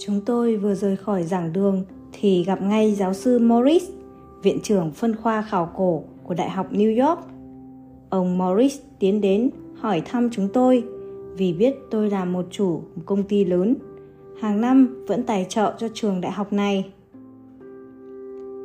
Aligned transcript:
Chúng 0.00 0.20
tôi 0.20 0.56
vừa 0.56 0.74
rời 0.74 0.96
khỏi 0.96 1.22
giảng 1.22 1.52
đường 1.52 1.84
thì 2.12 2.44
gặp 2.44 2.62
ngay 2.62 2.94
giáo 2.94 3.14
sư 3.14 3.38
Morris, 3.38 3.84
viện 4.42 4.58
trưởng 4.62 4.90
phân 4.92 5.16
khoa 5.16 5.42
khảo 5.42 5.72
cổ 5.76 6.02
của 6.22 6.34
Đại 6.34 6.50
học 6.50 6.72
New 6.72 7.06
York. 7.06 7.20
Ông 8.10 8.38
Morris 8.38 8.78
tiến 8.98 9.20
đến 9.20 9.50
hỏi 9.74 10.02
thăm 10.04 10.28
chúng 10.32 10.48
tôi 10.52 10.84
vì 11.36 11.52
biết 11.52 11.74
tôi 11.90 12.10
là 12.10 12.24
một 12.24 12.46
chủ 12.50 12.82
một 12.94 13.02
công 13.06 13.22
ty 13.22 13.44
lớn, 13.44 13.74
hàng 14.40 14.60
năm 14.60 15.04
vẫn 15.06 15.22
tài 15.22 15.46
trợ 15.48 15.74
cho 15.78 15.88
trường 15.94 16.20
đại 16.20 16.32
học 16.32 16.52
này. 16.52 16.92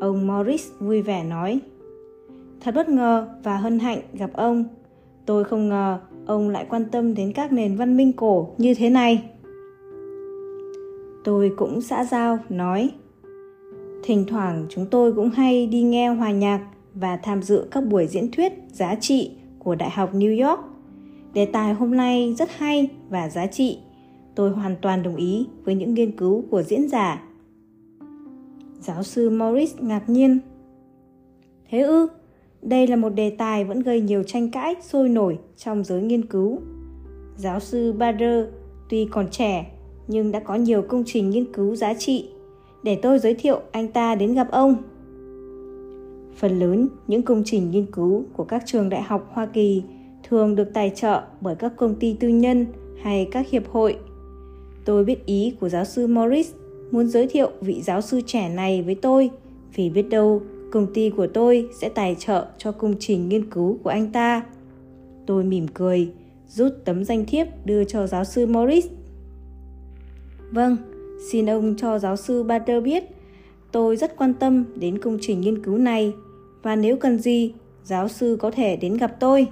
Ông 0.02 0.27
Morris 0.27 0.68
vui 0.79 1.02
vẻ 1.02 1.23
nói, 1.23 1.59
Thật 2.61 2.75
bất 2.75 2.89
ngờ 2.89 3.27
và 3.43 3.57
hân 3.57 3.79
hạnh 3.79 4.00
gặp 4.13 4.29
ông. 4.34 4.65
Tôi 5.25 5.43
không 5.43 5.70
ngờ 5.70 6.00
ông 6.25 6.50
lại 6.50 6.65
quan 6.70 6.86
tâm 6.91 7.13
đến 7.13 7.34
các 7.34 7.52
nền 7.52 7.76
văn 7.76 7.98
minh 7.98 8.13
cổ 8.13 8.50
như 8.58 8.73
thế 8.73 8.90
này. 8.90 9.33
Tôi 11.23 11.52
cũng 11.58 11.82
xã 11.82 12.05
giao 12.05 12.40
nói, 12.50 12.91
Thỉnh 14.04 14.26
thoảng 14.27 14.66
chúng 14.70 14.86
tôi 14.86 15.14
cũng 15.14 15.30
hay 15.30 15.68
đi 15.68 15.81
nghe 15.81 16.09
hòa 16.09 16.31
nhạc 16.31 16.68
và 16.94 17.18
tham 17.18 17.41
dự 17.41 17.68
các 17.72 17.86
buổi 17.86 18.08
diễn 18.08 18.31
thuyết 18.31 18.54
giá 18.72 18.95
trị 18.95 19.31
của 19.59 19.76
Đại 19.76 19.90
học 19.90 20.14
New 20.14 20.48
York. 20.48 20.59
Đề 21.34 21.45
tài 21.45 21.73
hôm 21.73 21.98
nay 21.98 22.36
rất 22.38 22.50
hay 22.58 22.90
và 23.09 23.30
giá 23.30 23.45
trị. 23.45 23.80
Tôi 24.36 24.50
hoàn 24.50 24.76
toàn 24.81 25.04
đồng 25.04 25.16
ý 25.16 25.48
với 25.64 25.76
những 25.76 25.94
nghiên 25.94 26.17
cứu 26.17 26.44
của 26.52 26.64
diễn 26.64 26.90
giả. 26.90 27.23
Giáo 28.80 29.03
sư 29.03 29.30
Morris 29.30 29.76
ngạc 29.80 30.09
nhiên. 30.09 30.40
Thế 31.70 31.81
ư? 31.81 32.08
Đây 32.62 32.88
là 32.88 32.95
một 32.95 33.09
đề 33.09 33.30
tài 33.30 33.66
vẫn 33.66 33.80
gây 33.80 34.02
nhiều 34.02 34.23
tranh 34.23 34.52
cãi 34.52 34.76
sôi 34.81 35.09
nổi 35.09 35.40
trong 35.58 35.84
giới 35.84 36.02
nghiên 36.02 36.26
cứu. 36.26 36.59
Giáo 37.38 37.59
sư 37.59 37.94
Bader 37.94 38.45
tuy 38.90 39.08
còn 39.12 39.28
trẻ 39.31 39.72
nhưng 40.14 40.31
đã 40.31 40.39
có 40.39 40.56
nhiều 40.56 40.81
công 40.81 41.03
trình 41.06 41.30
nghiên 41.30 41.53
cứu 41.53 41.75
giá 41.75 41.94
trị. 41.94 42.30
Để 42.83 42.95
tôi 42.95 43.19
giới 43.19 43.33
thiệu 43.33 43.61
anh 43.72 43.88
ta 43.88 44.16
đến 44.16 44.33
gặp 44.33 44.47
ông. 44.52 44.75
Phần 46.36 46.59
lớn 46.59 46.88
những 47.08 47.22
công 47.22 47.44
trình 47.45 47.72
nghiên 47.72 47.86
cứu 47.86 48.23
của 48.34 48.44
các 48.44 48.64
trường 48.66 48.89
đại 48.89 49.02
học 49.02 49.30
Hoa 49.34 49.45
Kỳ 49.45 49.84
thường 50.30 50.56
được 50.56 50.73
tài 50.73 50.91
trợ 50.95 51.22
bởi 51.41 51.56
các 51.56 51.73
công 51.78 51.95
ty 51.95 52.16
tư 52.19 52.28
nhân 52.28 52.66
hay 53.02 53.28
các 53.31 53.50
hiệp 53.50 53.69
hội. 53.69 53.97
Tôi 54.86 55.03
biết 55.03 55.25
ý 55.25 55.53
của 55.59 55.69
giáo 55.69 55.86
sư 55.86 56.08
Morris 56.08 56.52
muốn 56.91 57.08
giới 57.08 57.28
thiệu 57.28 57.52
vị 57.61 57.81
giáo 57.81 58.02
sư 58.02 58.22
trẻ 58.25 58.50
này 58.50 58.81
với 58.81 58.95
tôi 58.95 59.30
vì 59.75 59.89
biết 59.89 60.09
đâu 60.09 60.41
công 60.72 60.94
ty 60.94 61.09
của 61.09 61.28
tôi 61.28 61.69
sẽ 61.81 61.89
tài 61.89 62.16
trợ 62.19 62.45
cho 62.58 62.72
công 62.72 62.95
trình 63.00 63.30
nghiên 63.30 63.50
cứu 63.52 63.78
của 63.84 63.89
anh 63.89 64.11
ta. 64.11 64.44
Tôi 65.25 65.44
mỉm 65.44 65.67
cười, 65.73 66.09
rút 66.47 66.73
tấm 66.86 67.03
danh 67.03 67.25
thiếp 67.25 67.47
đưa 67.66 67.84
cho 67.84 68.08
giáo 68.08 68.23
sư 68.23 68.45
Morris. 68.45 68.86
Vâng, 70.54 70.78
xin 71.32 71.50
ông 71.50 71.76
cho 71.78 72.00
giáo 72.00 72.16
sư 72.16 72.44
bader 72.44 72.84
biết 72.84 73.04
tôi 73.72 73.96
rất 73.96 74.18
quan 74.18 74.34
tâm 74.34 74.66
đến 74.76 74.98
công 74.98 75.18
trình 75.22 75.42
nghiên 75.42 75.64
cứu 75.64 75.78
này 75.78 76.14
và 76.62 76.76
nếu 76.76 76.98
cần 76.98 77.20
gì, 77.20 77.54
giáo 77.84 78.08
sư 78.08 78.38
có 78.40 78.52
thể 78.52 78.76
đến 78.76 78.98
gặp 78.98 79.16
tôi. 79.20 79.48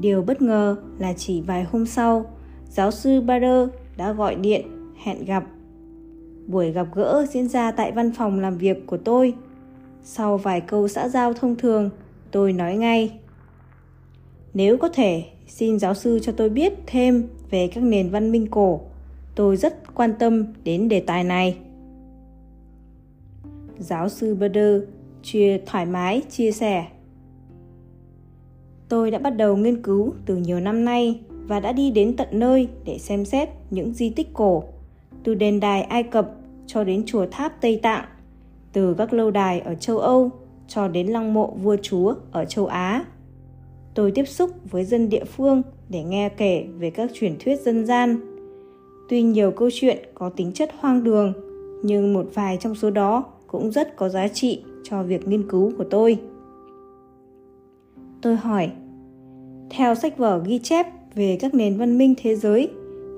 Điều 0.00 0.22
bất 0.22 0.42
ngờ 0.42 0.76
là 0.98 1.12
chỉ 1.12 1.40
vài 1.40 1.64
hôm 1.64 1.86
sau, 1.86 2.36
giáo 2.70 2.90
sư 2.90 3.20
Bader 3.20 3.68
đã 3.96 4.12
gọi 4.12 4.34
điện 4.34 4.92
hẹn 5.02 5.24
gặp. 5.24 5.44
Buổi 6.46 6.72
gặp 6.72 6.86
gỡ 6.94 7.26
diễn 7.30 7.48
ra 7.48 7.70
tại 7.70 7.92
văn 7.92 8.12
phòng 8.12 8.40
làm 8.40 8.58
việc 8.58 8.86
của 8.86 8.96
tôi. 8.96 9.34
Sau 10.02 10.36
vài 10.36 10.60
câu 10.60 10.88
xã 10.88 11.08
giao 11.08 11.32
thông 11.32 11.56
thường, 11.56 11.90
tôi 12.30 12.52
nói 12.52 12.76
ngay. 12.76 13.18
Nếu 14.54 14.76
có 14.76 14.88
thể, 14.88 15.24
xin 15.46 15.78
giáo 15.78 15.94
sư 15.94 16.18
cho 16.22 16.32
tôi 16.32 16.48
biết 16.48 16.72
thêm 16.86 17.28
về 17.50 17.68
các 17.74 17.80
nền 17.84 18.10
văn 18.10 18.32
minh 18.32 18.46
cổ. 18.50 18.80
Tôi 19.36 19.56
rất 19.56 19.94
quan 19.94 20.14
tâm 20.18 20.44
đến 20.64 20.88
đề 20.88 21.00
tài 21.00 21.24
này. 21.24 21.56
Giáo 23.78 24.08
sư 24.08 24.34
Bader 24.34 24.82
chia 25.22 25.58
thoải 25.66 25.86
mái 25.86 26.22
chia 26.30 26.52
sẻ. 26.52 26.86
Tôi 28.88 29.10
đã 29.10 29.18
bắt 29.18 29.30
đầu 29.30 29.56
nghiên 29.56 29.82
cứu 29.82 30.14
từ 30.26 30.36
nhiều 30.36 30.60
năm 30.60 30.84
nay 30.84 31.20
và 31.30 31.60
đã 31.60 31.72
đi 31.72 31.90
đến 31.90 32.16
tận 32.16 32.28
nơi 32.32 32.68
để 32.84 32.98
xem 32.98 33.24
xét 33.24 33.48
những 33.70 33.94
di 33.94 34.10
tích 34.10 34.28
cổ, 34.32 34.64
từ 35.24 35.34
đền 35.34 35.60
đài 35.60 35.82
Ai 35.82 36.02
Cập 36.02 36.30
cho 36.66 36.84
đến 36.84 37.02
chùa 37.06 37.26
tháp 37.30 37.60
Tây 37.60 37.80
Tạng, 37.82 38.04
từ 38.72 38.94
các 38.94 39.12
lâu 39.12 39.30
đài 39.30 39.60
ở 39.60 39.74
châu 39.74 39.98
Âu 39.98 40.30
cho 40.68 40.88
đến 40.88 41.06
lăng 41.06 41.34
mộ 41.34 41.50
vua 41.62 41.76
chúa 41.82 42.14
ở 42.32 42.44
châu 42.44 42.66
Á. 42.66 43.04
Tôi 43.94 44.10
tiếp 44.10 44.24
xúc 44.24 44.50
với 44.70 44.84
dân 44.84 45.08
địa 45.08 45.24
phương 45.24 45.62
để 45.88 46.02
nghe 46.02 46.28
kể 46.28 46.66
về 46.78 46.90
các 46.90 47.10
truyền 47.14 47.36
thuyết 47.38 47.60
dân 47.60 47.86
gian. 47.86 48.35
Tuy 49.08 49.22
nhiều 49.22 49.50
câu 49.50 49.68
chuyện 49.72 49.98
có 50.14 50.28
tính 50.28 50.52
chất 50.52 50.70
hoang 50.78 51.04
đường, 51.04 51.32
nhưng 51.82 52.12
một 52.12 52.26
vài 52.34 52.58
trong 52.60 52.74
số 52.74 52.90
đó 52.90 53.24
cũng 53.46 53.70
rất 53.70 53.96
có 53.96 54.08
giá 54.08 54.28
trị 54.28 54.62
cho 54.82 55.02
việc 55.02 55.28
nghiên 55.28 55.48
cứu 55.48 55.72
của 55.78 55.84
tôi. 55.84 56.20
Tôi 58.22 58.36
hỏi, 58.36 58.70
theo 59.70 59.94
sách 59.94 60.18
vở 60.18 60.42
ghi 60.46 60.58
chép 60.58 60.86
về 61.14 61.38
các 61.40 61.54
nền 61.54 61.76
văn 61.76 61.98
minh 61.98 62.14
thế 62.22 62.36
giới 62.36 62.70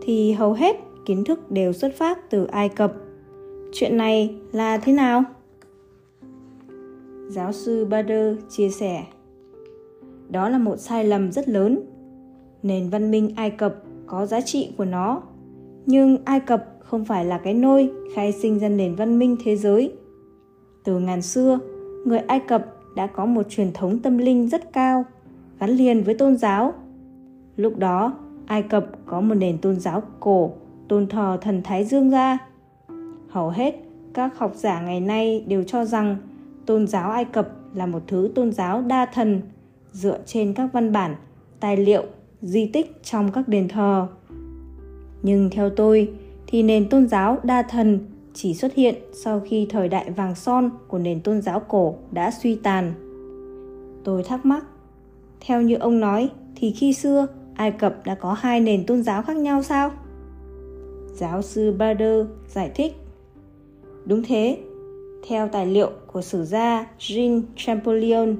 thì 0.03 0.33
hầu 0.33 0.53
hết 0.53 0.77
kiến 1.07 1.25
thức 1.25 1.51
đều 1.51 1.73
xuất 1.73 1.95
phát 1.97 2.31
từ 2.31 2.45
Ai 2.45 2.69
Cập. 2.69 2.93
Chuyện 3.73 3.97
này 3.97 4.35
là 4.53 4.79
thế 4.79 4.93
nào? 4.93 5.25
Giáo 7.29 7.53
sư 7.53 7.85
Bader 7.85 8.37
chia 8.51 8.69
sẻ, 8.69 9.05
đó 10.29 10.49
là 10.49 10.59
một 10.59 10.77
sai 10.77 11.05
lầm 11.05 11.33
rất 11.33 11.49
lớn. 11.49 11.81
Nền 12.63 12.89
văn 12.89 13.11
minh 13.11 13.33
Ai 13.37 13.51
Cập 13.51 13.75
có 14.07 14.27
giá 14.27 14.41
trị 14.41 14.73
của 14.77 14.85
nó, 14.85 15.23
nhưng 15.89 16.19
Ai 16.25 16.41
Cập 16.41 16.65
không 16.81 17.05
phải 17.05 17.25
là 17.25 17.39
cái 17.39 17.55
nôi 17.55 17.91
khai 18.15 18.33
sinh 18.33 18.59
ra 18.59 18.69
nền 18.69 18.95
văn 18.95 19.19
minh 19.19 19.37
thế 19.45 19.57
giới. 19.57 19.93
Từ 20.85 20.99
ngàn 20.99 21.23
xưa, 21.23 21.59
người 22.05 22.19
Ai 22.19 22.41
Cập 22.41 22.67
đã 22.97 23.07
có 23.07 23.27
một 23.27 23.43
truyền 23.49 23.73
thống 23.73 23.99
tâm 23.99 24.19
linh 24.19 24.49
rất 24.49 24.73
cao, 24.73 25.05
gắn 25.61 25.71
liền 25.71 26.03
với 26.03 26.15
tôn 26.15 26.37
giáo. 26.37 26.75
Lúc 27.57 27.79
đó, 27.79 28.19
Ai 28.47 28.63
Cập 28.63 28.87
có 29.07 29.21
một 29.21 29.35
nền 29.35 29.59
tôn 29.59 29.81
giáo 29.81 30.03
cổ, 30.21 30.53
tôn 30.89 31.07
thờ 31.07 31.39
thần 31.41 31.63
Thái 31.65 31.85
Dương 31.85 32.11
ra. 32.11 32.39
Hầu 33.29 33.49
hết 33.49 33.75
các 34.15 34.39
học 34.39 34.53
giả 34.55 34.81
ngày 34.81 35.01
nay 35.01 35.45
đều 35.49 35.63
cho 35.63 35.85
rằng 35.85 36.17
tôn 36.67 36.87
giáo 36.87 37.11
Ai 37.11 37.25
Cập 37.25 37.49
là 37.75 37.87
một 37.87 38.03
thứ 38.07 38.31
tôn 38.35 38.53
giáo 38.53 38.83
đa 38.83 39.07
thần 39.07 39.41
dựa 39.93 40.19
trên 40.27 40.55
các 40.55 40.71
văn 40.73 40.93
bản, 40.93 41.15
tài 41.61 41.77
liệu, 41.77 42.05
di 42.43 42.67
tích 42.67 43.03
trong 43.03 43.33
các 43.33 43.49
đền 43.49 43.69
thờ. 43.69 44.07
Nhưng 45.23 45.51
theo 45.51 45.71
tôi 45.71 46.13
thì 46.47 46.63
nền 46.63 46.89
tôn 46.89 47.09
giáo 47.09 47.39
đa 47.43 47.63
thần 47.63 47.99
chỉ 48.35 48.55
xuất 48.55 48.75
hiện 48.75 48.95
sau 49.13 49.41
khi 49.41 49.67
thời 49.71 49.89
đại 49.89 50.11
vàng 50.11 50.35
son 50.35 50.71
của 50.89 50.99
nền 50.99 51.21
tôn 51.21 51.43
giáo 51.43 51.61
cổ 51.61 51.95
đã 52.11 52.31
suy 52.31 52.55
tàn. 52.55 52.93
Tôi 54.05 54.23
thắc 54.23 54.47
mắc, 54.47 54.65
theo 55.41 55.63
như 55.63 55.75
ông 55.75 56.01
nói 56.01 56.31
thì 56.57 56.71
khi 56.71 56.93
xưa 56.93 57.27
Ai 57.55 57.71
Cập 57.71 57.95
đã 58.05 58.15
có 58.15 58.33
hai 58.33 58.61
nền 58.61 58.87
tôn 58.87 59.03
giáo 59.03 59.23
khác 59.23 59.37
nhau 59.37 59.63
sao? 59.63 59.91
Giáo 61.15 61.43
sư 61.43 61.73
Bader 61.73 62.27
giải 62.49 62.71
thích. 62.75 62.93
Đúng 64.05 64.23
thế, 64.23 64.59
theo 65.29 65.49
tài 65.49 65.67
liệu 65.67 65.91
của 66.13 66.23
sử 66.23 66.45
gia 66.45 66.87
Jean 66.99 67.43
Champollion, 67.57 68.37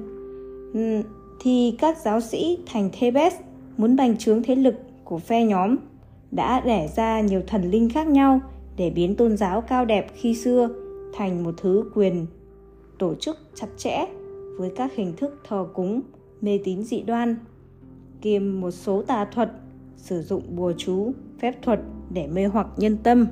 thì 1.39 1.75
các 1.79 1.97
giáo 1.97 2.21
sĩ 2.21 2.57
thành 2.65 2.89
Thebes 2.99 3.33
muốn 3.77 3.95
bành 3.95 4.17
trướng 4.17 4.43
thế 4.43 4.55
lực 4.55 4.75
của 5.03 5.17
phe 5.17 5.43
nhóm 5.43 5.75
đã 6.31 6.61
đẻ 6.61 6.87
ra 6.95 7.21
nhiều 7.21 7.41
thần 7.47 7.71
linh 7.71 7.89
khác 7.89 8.07
nhau 8.07 8.39
để 8.77 8.89
biến 8.89 9.15
tôn 9.15 9.37
giáo 9.37 9.61
cao 9.61 9.85
đẹp 9.85 10.11
khi 10.13 10.35
xưa 10.35 10.69
thành 11.13 11.43
một 11.43 11.53
thứ 11.57 11.91
quyền 11.95 12.25
tổ 12.99 13.15
chức 13.15 13.37
chặt 13.55 13.67
chẽ 13.77 14.05
với 14.57 14.71
các 14.75 14.95
hình 14.95 15.13
thức 15.17 15.41
thờ 15.47 15.67
cúng, 15.73 16.01
mê 16.41 16.59
tín 16.63 16.83
dị 16.83 17.01
đoan, 17.01 17.35
kiêm 18.21 18.61
một 18.61 18.71
số 18.71 19.01
tà 19.01 19.25
thuật, 19.25 19.51
sử 19.97 20.21
dụng 20.21 20.55
bùa 20.55 20.73
chú, 20.77 21.11
phép 21.39 21.61
thuật 21.61 21.79
để 22.09 22.27
mê 22.27 22.45
hoặc 22.45 22.67
nhân 22.77 22.97
tâm. 23.03 23.27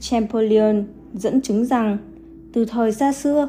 Champollion 0.00 0.84
dẫn 1.14 1.40
chứng 1.40 1.64
rằng 1.64 1.98
từ 2.52 2.64
thời 2.64 2.92
xa 2.92 3.12
xưa, 3.12 3.48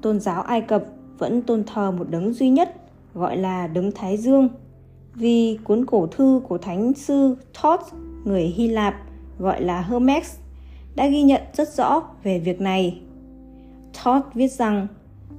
tôn 0.00 0.20
giáo 0.20 0.42
Ai 0.42 0.60
Cập 0.60 0.84
vẫn 1.18 1.42
tôn 1.42 1.64
thờ 1.64 1.90
một 1.90 2.10
đấng 2.10 2.32
duy 2.32 2.48
nhất 2.50 2.76
gọi 3.14 3.36
là 3.36 3.66
đấng 3.66 3.92
Thái 3.92 4.16
Dương 4.16 4.48
vì 5.14 5.58
cuốn 5.64 5.86
cổ 5.86 6.06
thư 6.06 6.40
của 6.48 6.58
thánh 6.58 6.94
sư 6.94 7.36
Thoth 7.54 7.94
người 8.24 8.42
Hy 8.42 8.68
Lạp 8.68 8.94
gọi 9.38 9.62
là 9.62 9.80
Hermes 9.80 10.36
đã 10.94 11.06
ghi 11.06 11.22
nhận 11.22 11.42
rất 11.52 11.68
rõ 11.68 12.02
về 12.22 12.38
việc 12.38 12.60
này. 12.60 13.00
Thoth 14.02 14.34
viết 14.34 14.52
rằng 14.52 14.86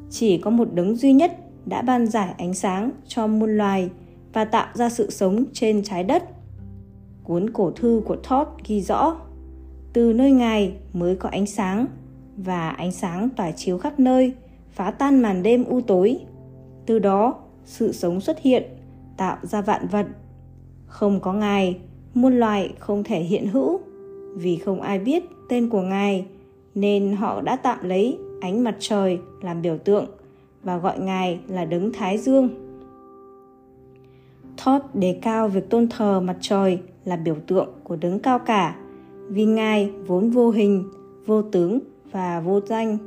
chỉ 0.10 0.38
có 0.38 0.50
một 0.50 0.68
đấng 0.74 0.95
duy 0.95 1.13
nhất 1.13 1.31
đã 1.66 1.81
ban 1.81 2.07
giải 2.07 2.33
ánh 2.38 2.54
sáng 2.54 2.92
cho 3.07 3.27
muôn 3.27 3.57
loài 3.57 3.89
và 4.33 4.45
tạo 4.45 4.68
ra 4.74 4.89
sự 4.89 5.12
sống 5.12 5.44
trên 5.54 5.83
trái 5.83 6.04
đất. 6.04 6.24
Cuốn 7.24 7.50
cổ 7.50 7.72
thư 7.72 8.01
của 8.06 8.18
Thoth 8.24 8.50
ghi 8.68 8.81
rõ 8.81 9.18
từ 9.94 10.13
nơi 10.13 10.31
Ngài 10.31 10.74
mới 10.94 11.16
có 11.16 11.30
ánh 11.30 11.45
sáng 11.45 11.86
và 12.38 12.69
ánh 12.69 12.92
sáng 12.92 13.30
tỏa 13.30 13.51
chiếu 13.51 13.77
khắp 13.77 14.00
nơi, 14.00 14.33
phá 14.72 14.92
tan 14.92 15.19
màn 15.19 15.44
đêm 15.44 15.63
u 15.63 15.81
tối. 15.81 16.19
Từ 16.86 17.00
đó, 17.00 17.36
sự 17.66 17.92
sống 17.92 18.22
xuất 18.22 18.39
hiện, 18.39 18.63
tạo 19.17 19.38
ra 19.41 19.62
vạn 19.62 19.88
vật. 19.88 20.07
Không 20.88 21.19
có 21.19 21.33
Ngài, 21.33 21.79
muôn 22.13 22.39
loài 22.39 22.73
không 22.79 23.03
thể 23.03 23.19
hiện 23.19 23.47
hữu. 23.47 23.79
Vì 24.35 24.57
không 24.57 24.81
ai 24.81 25.00
biết 25.00 25.23
tên 25.50 25.69
của 25.69 25.81
ngài 25.81 26.25
nên 26.75 27.15
họ 27.15 27.41
đã 27.41 27.56
tạm 27.56 27.89
lấy 27.89 28.17
ánh 28.41 28.63
mặt 28.63 28.75
trời 28.79 29.19
làm 29.41 29.62
biểu 29.62 29.77
tượng 29.77 30.06
và 30.63 30.77
gọi 30.77 31.00
ngài 31.00 31.39
là 31.47 31.65
đấng 31.65 31.91
thái 31.94 32.17
dương. 32.17 32.50
Thoth 34.57 34.95
đề 34.95 35.19
cao 35.21 35.47
việc 35.47 35.69
tôn 35.69 35.88
thờ 35.88 36.19
mặt 36.19 36.38
trời 36.41 36.79
là 37.06 37.15
biểu 37.15 37.35
tượng 37.47 37.69
của 37.83 37.95
đấng 37.95 38.19
cao 38.19 38.39
cả 38.39 38.75
vì 39.27 39.45
ngài 39.45 39.91
vốn 40.07 40.29
vô 40.29 40.50
hình 40.50 40.83
vô 41.25 41.41
tướng 41.41 41.79
và 42.12 42.39
vô 42.39 42.59
danh. 42.62 42.97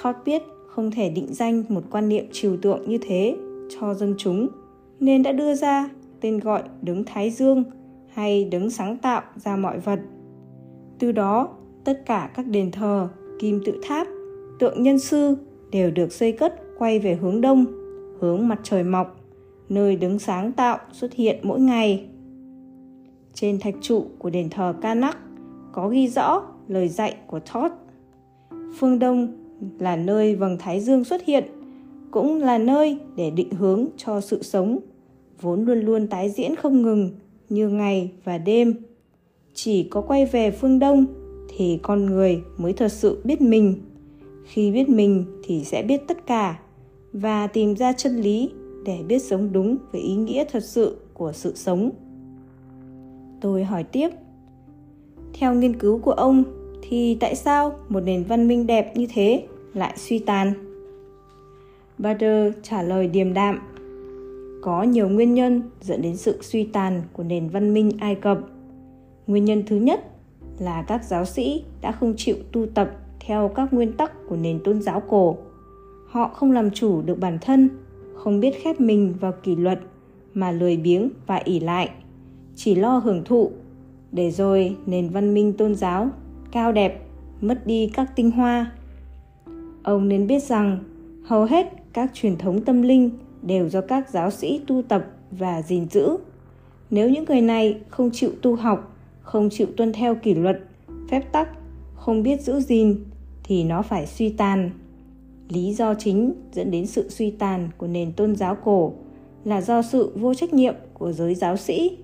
Thoth 0.00 0.16
biết 0.24 0.42
không 0.66 0.90
thể 0.90 1.10
định 1.10 1.34
danh 1.34 1.62
một 1.68 1.82
quan 1.90 2.08
niệm 2.08 2.24
trừu 2.32 2.56
tượng 2.56 2.88
như 2.88 2.98
thế 3.02 3.36
cho 3.80 3.94
dân 3.94 4.14
chúng 4.18 4.48
nên 5.02 5.22
đã 5.22 5.32
đưa 5.32 5.54
ra 5.54 5.88
tên 6.20 6.40
gọi 6.40 6.62
đứng 6.82 7.04
Thái 7.04 7.30
Dương 7.30 7.64
hay 8.08 8.44
đứng 8.44 8.70
sáng 8.70 8.96
tạo 8.96 9.22
ra 9.36 9.56
mọi 9.56 9.78
vật. 9.80 10.00
Từ 10.98 11.12
đó, 11.12 11.48
tất 11.84 12.02
cả 12.06 12.30
các 12.34 12.46
đền 12.46 12.70
thờ, 12.70 13.08
kim 13.38 13.60
tự 13.64 13.80
tháp, 13.82 14.06
tượng 14.58 14.82
nhân 14.82 14.98
sư 14.98 15.36
đều 15.70 15.90
được 15.90 16.12
xây 16.12 16.32
cất 16.32 16.60
quay 16.78 16.98
về 16.98 17.14
hướng 17.14 17.40
đông, 17.40 17.64
hướng 18.20 18.48
mặt 18.48 18.60
trời 18.62 18.84
mọc, 18.84 19.20
nơi 19.68 19.96
đứng 19.96 20.18
sáng 20.18 20.52
tạo 20.52 20.78
xuất 20.92 21.12
hiện 21.12 21.38
mỗi 21.42 21.60
ngày. 21.60 22.06
Trên 23.34 23.58
thạch 23.60 23.74
trụ 23.80 24.06
của 24.18 24.30
đền 24.30 24.50
thờ 24.50 24.74
Kanak 24.80 25.18
có 25.72 25.88
ghi 25.88 26.08
rõ 26.08 26.42
lời 26.68 26.88
dạy 26.88 27.16
của 27.26 27.40
Thoth. 27.40 27.72
Phương 28.78 28.98
Đông 28.98 29.32
là 29.78 29.96
nơi 29.96 30.36
vầng 30.36 30.56
Thái 30.58 30.80
Dương 30.80 31.04
xuất 31.04 31.24
hiện, 31.24 31.44
cũng 32.10 32.38
là 32.38 32.58
nơi 32.58 32.98
để 33.16 33.30
định 33.30 33.50
hướng 33.50 33.86
cho 33.96 34.20
sự 34.20 34.42
sống 34.42 34.78
vốn 35.42 35.64
luôn 35.64 35.80
luôn 35.80 36.06
tái 36.06 36.30
diễn 36.30 36.56
không 36.56 36.82
ngừng, 36.82 37.10
như 37.48 37.68
ngày 37.68 38.10
và 38.24 38.38
đêm. 38.38 38.74
Chỉ 39.54 39.82
có 39.82 40.00
quay 40.00 40.26
về 40.26 40.50
phương 40.50 40.78
đông 40.78 41.06
thì 41.48 41.78
con 41.82 42.06
người 42.06 42.42
mới 42.56 42.72
thật 42.72 42.92
sự 42.92 43.20
biết 43.24 43.40
mình. 43.40 43.74
Khi 44.44 44.72
biết 44.72 44.88
mình 44.88 45.24
thì 45.44 45.64
sẽ 45.64 45.82
biết 45.82 46.08
tất 46.08 46.26
cả 46.26 46.58
và 47.12 47.46
tìm 47.46 47.76
ra 47.76 47.92
chân 47.92 48.16
lý 48.16 48.50
để 48.84 48.98
biết 49.08 49.18
sống 49.18 49.52
đúng 49.52 49.76
với 49.92 50.00
ý 50.00 50.14
nghĩa 50.14 50.44
thật 50.52 50.64
sự 50.64 50.96
của 51.14 51.32
sự 51.32 51.52
sống. 51.54 51.90
Tôi 53.40 53.64
hỏi 53.64 53.84
tiếp, 53.84 54.08
theo 55.32 55.54
nghiên 55.54 55.78
cứu 55.78 55.98
của 55.98 56.12
ông 56.12 56.44
thì 56.82 57.16
tại 57.20 57.34
sao 57.34 57.78
một 57.88 58.00
nền 58.00 58.24
văn 58.24 58.48
minh 58.48 58.66
đẹp 58.66 58.96
như 58.96 59.06
thế 59.14 59.46
lại 59.74 59.94
suy 59.96 60.18
tàn? 60.18 60.52
Bader 61.98 62.52
trả 62.62 62.82
lời 62.82 63.06
điềm 63.06 63.34
đạm 63.34 63.71
có 64.62 64.82
nhiều 64.82 65.08
nguyên 65.08 65.34
nhân 65.34 65.62
dẫn 65.80 66.02
đến 66.02 66.16
sự 66.16 66.38
suy 66.42 66.64
tàn 66.64 67.02
của 67.12 67.22
nền 67.22 67.48
văn 67.48 67.74
minh 67.74 67.90
Ai 67.98 68.14
Cập. 68.14 68.38
Nguyên 69.26 69.44
nhân 69.44 69.62
thứ 69.66 69.76
nhất 69.76 70.04
là 70.58 70.82
các 70.82 71.04
giáo 71.04 71.24
sĩ 71.24 71.64
đã 71.80 71.92
không 71.92 72.14
chịu 72.16 72.36
tu 72.52 72.66
tập 72.66 72.90
theo 73.20 73.48
các 73.48 73.72
nguyên 73.72 73.92
tắc 73.92 74.12
của 74.28 74.36
nền 74.36 74.60
tôn 74.64 74.82
giáo 74.82 75.02
cổ. 75.08 75.36
Họ 76.06 76.28
không 76.28 76.52
làm 76.52 76.70
chủ 76.70 77.02
được 77.02 77.18
bản 77.18 77.38
thân, 77.40 77.68
không 78.14 78.40
biết 78.40 78.54
khép 78.62 78.80
mình 78.80 79.14
vào 79.20 79.32
kỷ 79.42 79.56
luật 79.56 79.80
mà 80.34 80.50
lười 80.50 80.76
biếng 80.76 81.10
và 81.26 81.36
ỷ 81.36 81.60
lại, 81.60 81.90
chỉ 82.54 82.74
lo 82.74 82.98
hưởng 82.98 83.24
thụ, 83.24 83.50
để 84.12 84.30
rồi 84.30 84.76
nền 84.86 85.08
văn 85.08 85.34
minh 85.34 85.52
tôn 85.52 85.74
giáo 85.74 86.08
cao 86.52 86.72
đẹp 86.72 87.06
mất 87.40 87.66
đi 87.66 87.90
các 87.94 88.16
tinh 88.16 88.30
hoa. 88.30 88.72
Ông 89.82 90.08
nên 90.08 90.26
biết 90.26 90.42
rằng 90.42 90.78
hầu 91.24 91.44
hết 91.44 91.72
các 91.92 92.10
truyền 92.14 92.36
thống 92.36 92.64
tâm 92.64 92.82
linh 92.82 93.10
đều 93.42 93.68
do 93.68 93.80
các 93.80 94.10
giáo 94.10 94.30
sĩ 94.30 94.60
tu 94.66 94.82
tập 94.82 95.04
và 95.30 95.62
gìn 95.62 95.88
giữ. 95.90 96.16
Nếu 96.90 97.10
những 97.10 97.24
người 97.24 97.40
này 97.40 97.80
không 97.88 98.10
chịu 98.12 98.30
tu 98.42 98.56
học, 98.56 98.96
không 99.22 99.48
chịu 99.50 99.66
tuân 99.76 99.92
theo 99.92 100.14
kỷ 100.14 100.34
luật, 100.34 100.60
phép 101.10 101.32
tắc, 101.32 101.48
không 101.94 102.22
biết 102.22 102.40
giữ 102.40 102.60
gìn 102.60 103.04
thì 103.44 103.64
nó 103.64 103.82
phải 103.82 104.06
suy 104.06 104.28
tàn. 104.28 104.70
Lý 105.48 105.74
do 105.74 105.94
chính 105.94 106.32
dẫn 106.52 106.70
đến 106.70 106.86
sự 106.86 107.08
suy 107.08 107.30
tàn 107.30 107.68
của 107.78 107.86
nền 107.86 108.12
tôn 108.12 108.36
giáo 108.36 108.56
cổ 108.64 108.92
là 109.44 109.60
do 109.60 109.82
sự 109.82 110.12
vô 110.14 110.34
trách 110.34 110.52
nhiệm 110.54 110.74
của 110.94 111.12
giới 111.12 111.34
giáo 111.34 111.56
sĩ. 111.56 111.98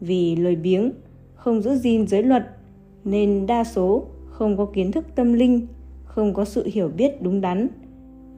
Vì 0.00 0.36
lời 0.36 0.56
biếng, 0.56 0.92
không 1.34 1.62
giữ 1.62 1.74
gìn 1.74 2.06
giới 2.06 2.22
luật 2.22 2.46
nên 3.04 3.46
đa 3.46 3.64
số 3.64 4.06
không 4.26 4.56
có 4.56 4.66
kiến 4.74 4.92
thức 4.92 5.04
tâm 5.14 5.32
linh, 5.32 5.66
không 6.04 6.34
có 6.34 6.44
sự 6.44 6.66
hiểu 6.66 6.88
biết 6.88 7.22
đúng 7.22 7.40
đắn 7.40 7.68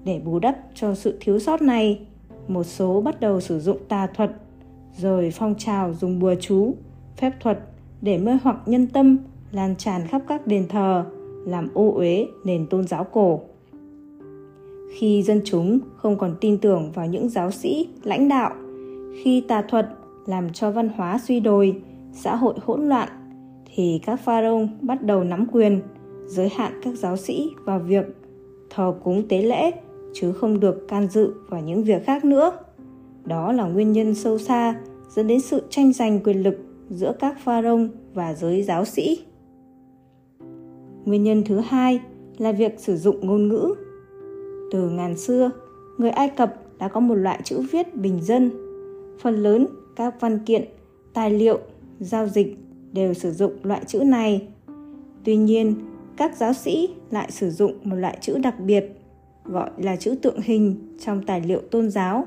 để 0.08 0.20
bù 0.24 0.38
đắp 0.38 0.56
cho 0.74 0.94
sự 0.94 1.18
thiếu 1.20 1.38
sót 1.38 1.62
này, 1.62 2.00
một 2.48 2.64
số 2.64 3.00
bắt 3.00 3.20
đầu 3.20 3.40
sử 3.40 3.60
dụng 3.60 3.76
tà 3.88 4.06
thuật, 4.06 4.30
rồi 4.96 5.30
phong 5.34 5.54
trào 5.58 5.94
dùng 5.94 6.18
bùa 6.18 6.34
chú, 6.40 6.74
phép 7.16 7.32
thuật 7.40 7.58
để 8.02 8.18
mê 8.18 8.32
hoặc 8.42 8.56
nhân 8.66 8.86
tâm 8.86 9.18
lan 9.52 9.74
tràn 9.78 10.06
khắp 10.06 10.22
các 10.28 10.46
đền 10.46 10.68
thờ, 10.68 11.04
làm 11.46 11.68
ô 11.74 11.92
uế 11.94 12.26
nền 12.44 12.66
tôn 12.66 12.86
giáo 12.86 13.04
cổ. 13.04 13.40
Khi 14.94 15.22
dân 15.22 15.40
chúng 15.44 15.78
không 15.96 16.18
còn 16.18 16.34
tin 16.40 16.58
tưởng 16.58 16.92
vào 16.92 17.06
những 17.06 17.28
giáo 17.28 17.50
sĩ, 17.50 17.88
lãnh 18.02 18.28
đạo, 18.28 18.54
khi 19.22 19.40
tà 19.48 19.62
thuật 19.62 19.88
làm 20.26 20.52
cho 20.52 20.70
văn 20.70 20.88
hóa 20.88 21.18
suy 21.24 21.40
đồi, 21.40 21.82
xã 22.12 22.36
hội 22.36 22.54
hỗn 22.64 22.88
loạn, 22.88 23.08
thì 23.74 24.00
các 24.06 24.20
pharaoh 24.20 24.68
bắt 24.80 25.02
đầu 25.02 25.24
nắm 25.24 25.46
quyền, 25.52 25.80
giới 26.26 26.48
hạn 26.48 26.80
các 26.84 26.94
giáo 26.94 27.16
sĩ 27.16 27.50
vào 27.64 27.78
việc 27.78 28.04
thờ 28.70 28.94
cúng 29.04 29.28
tế 29.28 29.42
lễ 29.42 29.72
chứ 30.12 30.32
không 30.32 30.60
được 30.60 30.88
can 30.88 31.08
dự 31.08 31.32
vào 31.48 31.60
những 31.60 31.84
việc 31.84 32.04
khác 32.04 32.24
nữa. 32.24 32.50
Đó 33.24 33.52
là 33.52 33.64
nguyên 33.64 33.92
nhân 33.92 34.14
sâu 34.14 34.38
xa 34.38 34.80
dẫn 35.08 35.26
đến 35.26 35.40
sự 35.40 35.62
tranh 35.70 35.92
giành 35.92 36.20
quyền 36.20 36.42
lực 36.42 36.54
giữa 36.90 37.12
các 37.18 37.38
pharaoh 37.44 37.80
và 38.14 38.34
giới 38.34 38.62
giáo 38.62 38.84
sĩ. 38.84 39.24
Nguyên 41.04 41.24
nhân 41.24 41.42
thứ 41.46 41.58
hai 41.58 42.00
là 42.38 42.52
việc 42.52 42.80
sử 42.80 42.96
dụng 42.96 43.26
ngôn 43.26 43.48
ngữ. 43.48 43.74
Từ 44.72 44.90
ngàn 44.90 45.16
xưa, 45.16 45.50
người 45.98 46.10
Ai 46.10 46.28
Cập 46.28 46.54
đã 46.78 46.88
có 46.88 47.00
một 47.00 47.14
loại 47.14 47.40
chữ 47.44 47.60
viết 47.72 47.96
bình 47.96 48.20
dân. 48.22 48.50
Phần 49.20 49.34
lớn 49.34 49.66
các 49.96 50.20
văn 50.20 50.38
kiện, 50.38 50.64
tài 51.14 51.30
liệu, 51.30 51.58
giao 52.00 52.26
dịch 52.26 52.56
đều 52.92 53.14
sử 53.14 53.30
dụng 53.30 53.52
loại 53.62 53.82
chữ 53.86 54.00
này. 54.00 54.48
Tuy 55.24 55.36
nhiên, 55.36 55.74
các 56.16 56.36
giáo 56.36 56.52
sĩ 56.52 56.88
lại 57.10 57.30
sử 57.30 57.50
dụng 57.50 57.72
một 57.82 57.96
loại 57.96 58.18
chữ 58.20 58.38
đặc 58.38 58.60
biệt 58.60 58.97
gọi 59.48 59.70
là 59.76 59.96
chữ 59.96 60.14
tượng 60.22 60.40
hình 60.40 60.76
trong 61.00 61.22
tài 61.22 61.40
liệu 61.40 61.60
tôn 61.70 61.90
giáo 61.90 62.26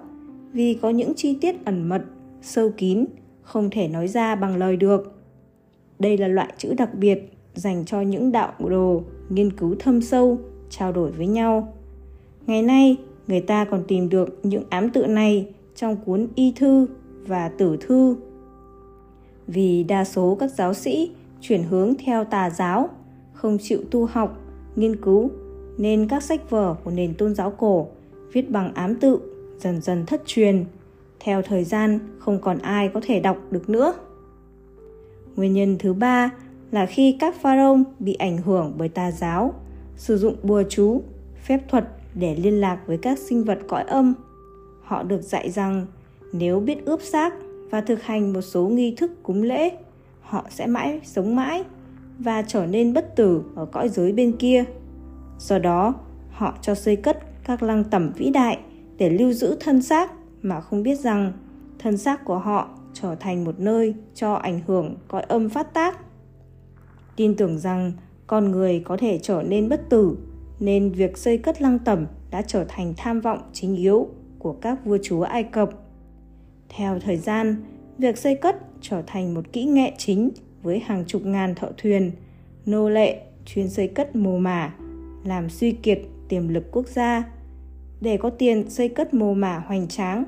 vì 0.53 0.73
có 0.81 0.89
những 0.89 1.13
chi 1.15 1.37
tiết 1.41 1.65
ẩn 1.65 1.89
mật, 1.89 2.01
sâu 2.41 2.71
kín, 2.77 3.05
không 3.41 3.69
thể 3.69 3.87
nói 3.87 4.07
ra 4.07 4.35
bằng 4.35 4.57
lời 4.57 4.77
được. 4.77 5.13
Đây 5.99 6.17
là 6.17 6.27
loại 6.27 6.53
chữ 6.57 6.73
đặc 6.77 6.95
biệt 6.95 7.33
dành 7.53 7.85
cho 7.85 8.01
những 8.01 8.31
đạo 8.31 8.53
đồ 8.59 9.03
nghiên 9.29 9.51
cứu 9.51 9.75
thâm 9.79 10.01
sâu, 10.01 10.37
trao 10.69 10.91
đổi 10.91 11.11
với 11.11 11.27
nhau. 11.27 11.73
Ngày 12.47 12.61
nay, 12.61 12.97
người 13.27 13.41
ta 13.41 13.65
còn 13.65 13.83
tìm 13.87 14.09
được 14.09 14.39
những 14.43 14.63
ám 14.69 14.89
tự 14.89 15.07
này 15.07 15.49
trong 15.75 15.95
cuốn 16.05 16.27
y 16.35 16.53
thư 16.55 16.87
và 17.27 17.49
tử 17.49 17.77
thư. 17.81 18.15
Vì 19.47 19.83
đa 19.83 20.03
số 20.03 20.37
các 20.39 20.51
giáo 20.51 20.73
sĩ 20.73 21.11
chuyển 21.41 21.63
hướng 21.63 21.93
theo 22.05 22.23
tà 22.23 22.49
giáo, 22.49 22.89
không 23.33 23.57
chịu 23.61 23.79
tu 23.91 24.05
học, 24.05 24.37
nghiên 24.75 24.95
cứu 24.95 25.29
nên 25.77 26.07
các 26.07 26.23
sách 26.23 26.49
vở 26.49 26.75
của 26.83 26.91
nền 26.91 27.13
tôn 27.13 27.35
giáo 27.35 27.51
cổ 27.51 27.87
viết 28.33 28.49
bằng 28.49 28.73
ám 28.73 28.95
tự 28.95 29.19
dần 29.59 29.81
dần 29.81 30.05
thất 30.05 30.21
truyền. 30.25 30.65
Theo 31.19 31.41
thời 31.41 31.63
gian 31.63 31.99
không 32.19 32.41
còn 32.41 32.57
ai 32.57 32.89
có 32.93 33.01
thể 33.03 33.19
đọc 33.19 33.37
được 33.51 33.69
nữa. 33.69 33.93
Nguyên 35.35 35.53
nhân 35.53 35.77
thứ 35.79 35.93
ba 35.93 36.31
là 36.71 36.85
khi 36.85 37.17
các 37.19 37.41
pharaoh 37.41 37.79
bị 37.99 38.13
ảnh 38.13 38.37
hưởng 38.37 38.73
bởi 38.77 38.89
tà 38.89 39.11
giáo, 39.11 39.53
sử 39.97 40.17
dụng 40.17 40.35
bùa 40.43 40.63
chú, 40.69 41.01
phép 41.45 41.59
thuật 41.69 41.87
để 42.15 42.35
liên 42.35 42.61
lạc 42.61 42.79
với 42.87 42.97
các 42.97 43.19
sinh 43.19 43.43
vật 43.43 43.59
cõi 43.67 43.83
âm. 43.83 44.13
Họ 44.81 45.03
được 45.03 45.21
dạy 45.21 45.51
rằng 45.51 45.85
nếu 46.33 46.59
biết 46.59 46.85
ướp 46.85 47.01
xác 47.01 47.33
và 47.69 47.81
thực 47.81 48.03
hành 48.03 48.33
một 48.33 48.41
số 48.41 48.67
nghi 48.67 48.95
thức 48.97 49.23
cúng 49.23 49.43
lễ, 49.43 49.71
họ 50.21 50.45
sẽ 50.49 50.67
mãi 50.67 50.99
sống 51.03 51.35
mãi 51.35 51.63
và 52.19 52.41
trở 52.41 52.65
nên 52.65 52.93
bất 52.93 53.15
tử 53.15 53.41
ở 53.55 53.65
cõi 53.65 53.89
giới 53.89 54.11
bên 54.11 54.31
kia. 54.31 54.63
Do 55.41 55.59
đó, 55.59 55.93
họ 56.29 56.57
cho 56.61 56.75
xây 56.75 56.95
cất 56.95 57.17
các 57.43 57.63
lăng 57.63 57.83
tẩm 57.83 58.11
vĩ 58.15 58.29
đại 58.29 58.59
để 58.97 59.09
lưu 59.09 59.33
giữ 59.33 59.57
thân 59.59 59.81
xác 59.81 60.11
mà 60.41 60.61
không 60.61 60.83
biết 60.83 60.99
rằng 60.99 61.33
thân 61.79 61.97
xác 61.97 62.25
của 62.25 62.37
họ 62.37 62.69
trở 62.93 63.15
thành 63.15 63.43
một 63.43 63.59
nơi 63.59 63.93
cho 64.13 64.33
ảnh 64.33 64.59
hưởng 64.67 64.95
cõi 65.07 65.21
âm 65.21 65.49
phát 65.49 65.73
tác. 65.73 65.97
Tin 67.15 67.35
tưởng 67.35 67.59
rằng 67.59 67.91
con 68.27 68.51
người 68.51 68.79
có 68.85 68.97
thể 68.97 69.19
trở 69.21 69.43
nên 69.47 69.69
bất 69.69 69.89
tử 69.89 70.17
nên 70.59 70.91
việc 70.91 71.17
xây 71.17 71.37
cất 71.37 71.61
lăng 71.61 71.79
tẩm 71.79 72.05
đã 72.31 72.41
trở 72.41 72.65
thành 72.67 72.93
tham 72.97 73.21
vọng 73.21 73.49
chính 73.53 73.75
yếu 73.75 74.07
của 74.39 74.53
các 74.53 74.85
vua 74.85 74.97
chúa 75.03 75.21
Ai 75.21 75.43
Cập. 75.43 75.69
Theo 76.69 76.99
thời 76.99 77.17
gian, 77.17 77.55
việc 77.97 78.17
xây 78.17 78.35
cất 78.35 78.55
trở 78.81 79.01
thành 79.07 79.33
một 79.33 79.53
kỹ 79.53 79.63
nghệ 79.63 79.91
chính 79.97 80.29
với 80.63 80.79
hàng 80.79 81.03
chục 81.07 81.25
ngàn 81.25 81.55
thợ 81.55 81.71
thuyền, 81.77 82.11
nô 82.65 82.89
lệ 82.89 83.21
chuyên 83.45 83.69
xây 83.69 83.87
cất 83.87 84.15
mồ 84.15 84.37
mả 84.37 84.73
làm 85.23 85.49
suy 85.49 85.71
kiệt 85.71 85.99
tiềm 86.29 86.47
lực 86.47 86.63
quốc 86.71 86.87
gia. 86.87 87.23
Để 88.01 88.17
có 88.17 88.29
tiền 88.29 88.69
xây 88.69 88.89
cất 88.89 89.13
mồ 89.13 89.33
mả 89.33 89.63
hoành 89.67 89.87
tráng, 89.87 90.23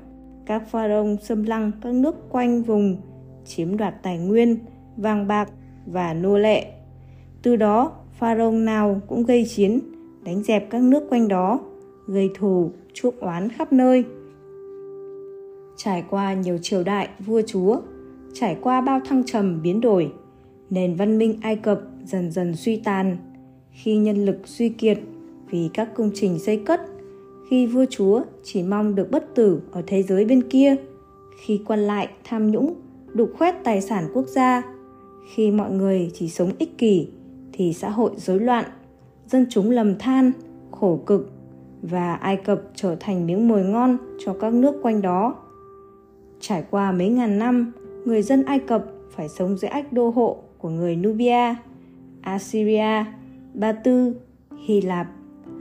các 0.46 0.70
pharaoh 0.70 1.22
xâm 1.22 1.44
lăng 1.44 1.72
các 1.82 1.94
nước 1.94 2.16
quanh 2.30 2.64
vùng, 2.64 2.98
chiếm 3.46 3.78
đoạt 3.78 4.04
tài 4.04 4.18
nguyên, 4.18 4.58
vàng 4.98 5.28
bạc, 5.28 5.50
và 5.86 6.14
nô 6.14 6.38
lệ. 6.38 6.66
Từ 7.42 7.56
đó, 7.56 7.92
pharaoh 8.20 8.54
nào 8.54 9.02
cũng 9.08 9.24
gây 9.24 9.46
chiến, 9.46 9.80
đánh 10.26 10.44
dẹp 10.44 10.70
các 10.70 10.82
nước 10.82 11.04
quanh 11.10 11.28
đó, 11.28 11.60
gây 12.08 12.30
thù, 12.36 12.72
chuốc 12.94 13.20
oán 13.20 13.50
khắp 13.50 13.74
nơi. 13.74 14.04
Trải 15.78 16.04
qua 16.10 16.34
nhiều 16.34 16.58
triều 16.62 16.84
đại 16.84 17.10
vua 17.20 17.42
chúa, 17.48 17.82
trải 18.34 18.58
qua 18.62 18.82
bao 18.82 19.00
thăng 19.06 19.24
trầm 19.24 19.62
biến 19.62 19.82
đổi, 19.82 20.12
nền 20.70 20.96
văn 20.96 21.18
minh 21.18 21.40
Ai 21.42 21.56
Cập 21.56 21.82
dần 22.06 22.32
dần 22.32 22.56
suy 22.56 22.78
tàn. 22.78 23.18
Khi 23.74 23.98
nhân 23.98 24.26
lực 24.26 24.38
suy 24.46 24.70
kiệt 24.70 25.00
vì 25.50 25.70
các 25.74 25.90
công 25.96 26.12
trình 26.14 26.40
xây 26.40 26.58
cất, 26.58 26.82
khi 27.50 27.68
vua 27.68 27.86
chúa 27.90 28.22
chỉ 28.44 28.64
mong 28.64 28.96
được 28.96 29.12
bất 29.12 29.36
tử 29.36 29.62
ở 29.72 29.82
thế 29.88 30.04
giới 30.04 30.26
bên 30.26 30.42
kia, 30.50 30.76
khi 31.38 31.62
quan 31.66 31.80
lại 31.80 32.10
tham 32.24 32.52
nhũng, 32.52 32.74
đục 33.14 33.32
khoét 33.38 33.56
tài 33.64 33.82
sản 33.82 34.12
quốc 34.14 34.28
gia, 34.28 34.62
khi 35.34 35.52
mọi 35.52 35.72
người 35.72 36.12
chỉ 36.14 36.30
sống 36.30 36.52
ích 36.60 36.78
kỷ 36.78 37.08
thì 37.54 37.74
xã 37.74 37.90
hội 37.90 38.12
rối 38.18 38.40
loạn, 38.40 38.66
dân 39.28 39.46
chúng 39.50 39.72
lầm 39.72 39.98
than, 39.98 40.32
khổ 40.72 41.00
cực 41.06 41.32
và 41.82 42.14
Ai 42.14 42.38
Cập 42.38 42.62
trở 42.76 42.96
thành 43.00 43.28
miếng 43.28 43.48
mồi 43.48 43.64
ngon 43.64 43.98
cho 44.26 44.34
các 44.34 44.54
nước 44.54 44.76
quanh 44.82 45.02
đó. 45.02 45.36
Trải 46.40 46.64
qua 46.70 46.92
mấy 46.92 47.10
ngàn 47.10 47.40
năm, 47.40 47.72
người 48.06 48.22
dân 48.22 48.44
Ai 48.44 48.60
Cập 48.60 48.86
phải 49.16 49.30
sống 49.30 49.58
dưới 49.58 49.70
ách 49.70 49.94
đô 49.94 50.10
hộ 50.10 50.38
của 50.58 50.70
người 50.70 50.96
Nubia, 50.96 51.56
Assyria, 52.22 53.06
Ba 53.54 53.72
Tư, 53.72 54.16
Hy 54.66 54.82
Lạp, 54.82 55.08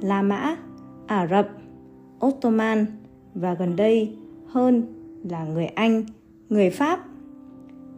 La 0.00 0.22
Mã, 0.22 0.56
Ả 1.06 1.26
Rập, 1.26 1.48
Ottoman 2.26 2.86
và 3.34 3.54
gần 3.54 3.76
đây 3.76 4.16
hơn 4.46 4.82
là 5.30 5.44
người 5.44 5.66
Anh, 5.66 6.04
người 6.48 6.70
Pháp. 6.70 7.04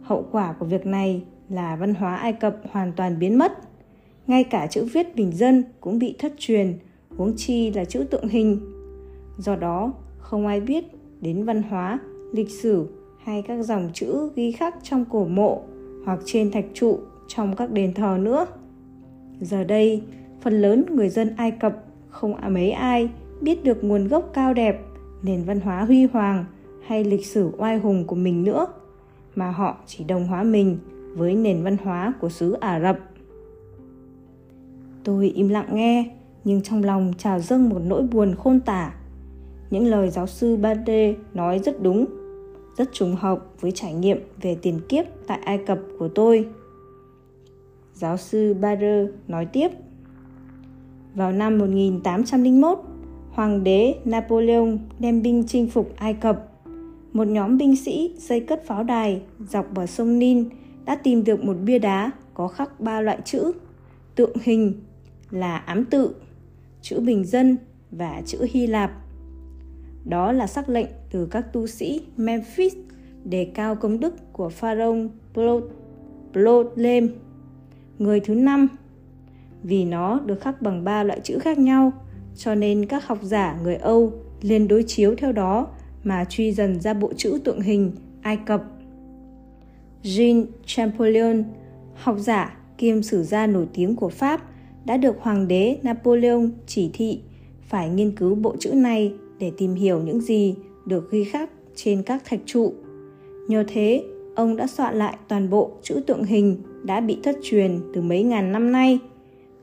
Hậu 0.01 0.25
quả 0.31 0.53
của 0.59 0.65
việc 0.65 0.85
này 0.85 1.23
là 1.49 1.75
văn 1.75 1.93
hóa 1.93 2.15
Ai 2.15 2.33
Cập 2.33 2.57
hoàn 2.71 2.91
toàn 2.95 3.19
biến 3.19 3.37
mất. 3.37 3.51
Ngay 4.27 4.43
cả 4.43 4.67
chữ 4.67 4.87
viết 4.93 5.15
bình 5.15 5.31
dân 5.31 5.63
cũng 5.81 5.99
bị 5.99 6.15
thất 6.19 6.33
truyền, 6.37 6.73
huống 7.17 7.33
chi 7.37 7.71
là 7.71 7.85
chữ 7.85 8.03
tượng 8.03 8.27
hình. 8.27 8.59
Do 9.37 9.55
đó, 9.55 9.93
không 10.17 10.47
ai 10.47 10.61
biết 10.61 10.85
đến 11.21 11.45
văn 11.45 11.63
hóa, 11.63 11.99
lịch 12.33 12.49
sử 12.49 12.87
hay 13.23 13.41
các 13.41 13.63
dòng 13.63 13.89
chữ 13.93 14.29
ghi 14.35 14.51
khắc 14.51 14.75
trong 14.83 15.05
cổ 15.05 15.25
mộ 15.25 15.63
hoặc 16.05 16.19
trên 16.25 16.51
thạch 16.51 16.65
trụ 16.73 16.99
trong 17.27 17.55
các 17.55 17.71
đền 17.71 17.93
thờ 17.93 18.17
nữa. 18.21 18.45
Giờ 19.41 19.63
đây, 19.63 20.01
phần 20.41 20.61
lớn 20.61 20.85
người 20.91 21.09
dân 21.09 21.35
Ai 21.37 21.51
Cập 21.51 21.83
không 22.09 22.53
mấy 22.53 22.71
ai 22.71 23.09
biết 23.41 23.63
được 23.63 23.83
nguồn 23.83 24.07
gốc 24.07 24.29
cao 24.33 24.53
đẹp, 24.53 24.81
nền 25.23 25.43
văn 25.43 25.59
hóa 25.59 25.83
huy 25.83 26.05
hoàng 26.05 26.45
hay 26.85 27.03
lịch 27.03 27.25
sử 27.25 27.51
oai 27.57 27.77
hùng 27.77 28.03
của 28.07 28.15
mình 28.15 28.43
nữa, 28.43 28.67
mà 29.35 29.51
họ 29.51 29.77
chỉ 29.85 30.03
đồng 30.03 30.27
hóa 30.27 30.43
mình 30.43 30.77
với 31.15 31.35
nền 31.35 31.63
văn 31.63 31.77
hóa 31.77 32.13
của 32.19 32.29
xứ 32.29 32.53
Ả 32.53 32.79
Rập. 32.79 32.99
Tôi 35.03 35.29
im 35.29 35.49
lặng 35.49 35.69
nghe, 35.71 36.11
nhưng 36.43 36.61
trong 36.61 36.83
lòng 36.83 37.13
trào 37.17 37.39
dâng 37.39 37.69
một 37.69 37.81
nỗi 37.85 38.03
buồn 38.03 38.35
khôn 38.35 38.59
tả. 38.59 38.93
Những 39.69 39.85
lời 39.85 40.09
giáo 40.09 40.27
sư 40.27 40.57
Bade 40.57 41.15
nói 41.33 41.59
rất 41.59 41.83
đúng, 41.83 42.05
rất 42.77 42.89
trùng 42.93 43.15
hợp 43.15 43.45
với 43.59 43.71
trải 43.71 43.93
nghiệm 43.93 44.17
về 44.41 44.57
tiền 44.61 44.79
kiếp 44.89 45.05
tại 45.27 45.39
Ai 45.45 45.57
Cập 45.57 45.79
của 45.99 46.07
tôi. 46.07 46.47
Giáo 47.95 48.17
sư 48.17 48.53
Barer 48.53 49.09
nói 49.27 49.45
tiếp. 49.45 49.71
Vào 51.15 51.31
năm 51.31 51.57
1801, 51.57 52.79
Hoàng 53.31 53.63
đế 53.63 53.95
Napoleon 54.05 54.77
đem 54.99 55.21
binh 55.21 55.43
chinh 55.47 55.69
phục 55.69 55.93
Ai 55.95 56.13
Cập. 56.13 56.51
Một 57.13 57.27
nhóm 57.27 57.57
binh 57.57 57.75
sĩ 57.75 58.15
xây 58.17 58.39
cất 58.39 58.65
pháo 58.65 58.83
đài 58.83 59.21
dọc 59.49 59.73
bờ 59.73 59.85
sông 59.85 60.19
Nin 60.19 60.49
đã 60.85 60.95
tìm 60.95 61.23
được 61.23 61.43
một 61.43 61.55
bia 61.65 61.79
đá 61.79 62.11
có 62.33 62.47
khắc 62.47 62.79
ba 62.79 63.01
loại 63.01 63.19
chữ 63.25 63.51
tượng 64.15 64.33
hình 64.43 64.73
là 65.31 65.57
ám 65.57 65.85
tự, 65.85 66.15
chữ 66.81 66.99
bình 66.99 67.25
dân 67.25 67.57
và 67.91 68.21
chữ 68.25 68.45
Hy 68.51 68.67
Lạp. 68.67 68.91
Đó 70.05 70.31
là 70.31 70.47
sắc 70.47 70.69
lệnh 70.69 70.87
từ 71.11 71.25
các 71.25 71.53
tu 71.53 71.67
sĩ 71.67 72.01
Memphis 72.17 72.75
đề 73.23 73.45
cao 73.53 73.75
công 73.75 73.99
đức 73.99 74.33
của 74.33 74.49
pharaoh 74.49 74.97
Ptolemy, 75.33 77.07
người 77.99 78.19
thứ 78.19 78.35
năm. 78.35 78.67
Vì 79.63 79.85
nó 79.85 80.19
được 80.19 80.41
khắc 80.41 80.61
bằng 80.61 80.83
ba 80.83 81.03
loại 81.03 81.19
chữ 81.23 81.39
khác 81.39 81.57
nhau, 81.57 81.91
cho 82.35 82.55
nên 82.55 82.85
các 82.85 83.07
học 83.07 83.19
giả 83.21 83.59
người 83.63 83.75
Âu 83.75 84.13
liền 84.41 84.67
đối 84.67 84.83
chiếu 84.83 85.15
theo 85.17 85.31
đó 85.31 85.67
mà 86.03 86.25
truy 86.25 86.51
dần 86.51 86.81
ra 86.81 86.93
bộ 86.93 87.13
chữ 87.17 87.39
tượng 87.43 87.61
hình 87.61 87.91
Ai 88.21 88.37
Cập 88.45 88.63
Jean 90.03 90.45
Champollion, 90.65 91.43
học 91.93 92.15
giả 92.19 92.57
kiêm 92.77 93.03
sử 93.03 93.23
gia 93.23 93.47
nổi 93.47 93.67
tiếng 93.73 93.95
của 93.95 94.09
Pháp, 94.09 94.41
đã 94.85 94.97
được 94.97 95.15
Hoàng 95.19 95.47
đế 95.47 95.77
Napoleon 95.83 96.41
chỉ 96.67 96.89
thị 96.93 97.19
phải 97.61 97.89
nghiên 97.89 98.11
cứu 98.11 98.35
bộ 98.35 98.55
chữ 98.59 98.73
này 98.73 99.13
để 99.39 99.51
tìm 99.57 99.73
hiểu 99.73 100.01
những 100.01 100.21
gì 100.21 100.55
được 100.85 101.11
ghi 101.11 101.23
khắc 101.23 101.49
trên 101.75 102.03
các 102.03 102.25
thạch 102.25 102.39
trụ. 102.45 102.73
Nhờ 103.47 103.63
thế, 103.67 104.03
ông 104.35 104.55
đã 104.55 104.67
soạn 104.67 104.95
lại 104.95 105.17
toàn 105.27 105.49
bộ 105.49 105.71
chữ 105.81 106.01
tượng 106.07 106.23
hình 106.23 106.61
đã 106.85 107.01
bị 107.01 107.17
thất 107.23 107.37
truyền 107.43 107.79
từ 107.93 108.01
mấy 108.01 108.23
ngàn 108.23 108.51
năm 108.51 108.71
nay. 108.71 108.99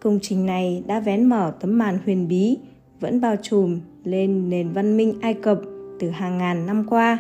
Công 0.00 0.19
trình 0.23 0.47
này 0.47 0.83
đã 0.87 1.00
vén 1.00 1.25
mở 1.25 1.55
tấm 1.61 1.79
màn 1.79 1.99
huyền 2.05 2.29
bí 2.29 2.59
vẫn 3.00 3.21
bao 3.21 3.37
trùm 3.43 3.81
lên 4.05 4.50
nền 4.50 4.73
văn 4.73 4.97
minh 4.97 5.14
Ai 5.21 5.35
Cập 5.35 5.61
từ 5.99 6.11
hàng 6.11 6.38
ngàn 6.38 6.67
năm 6.67 6.85
qua. 6.88 7.19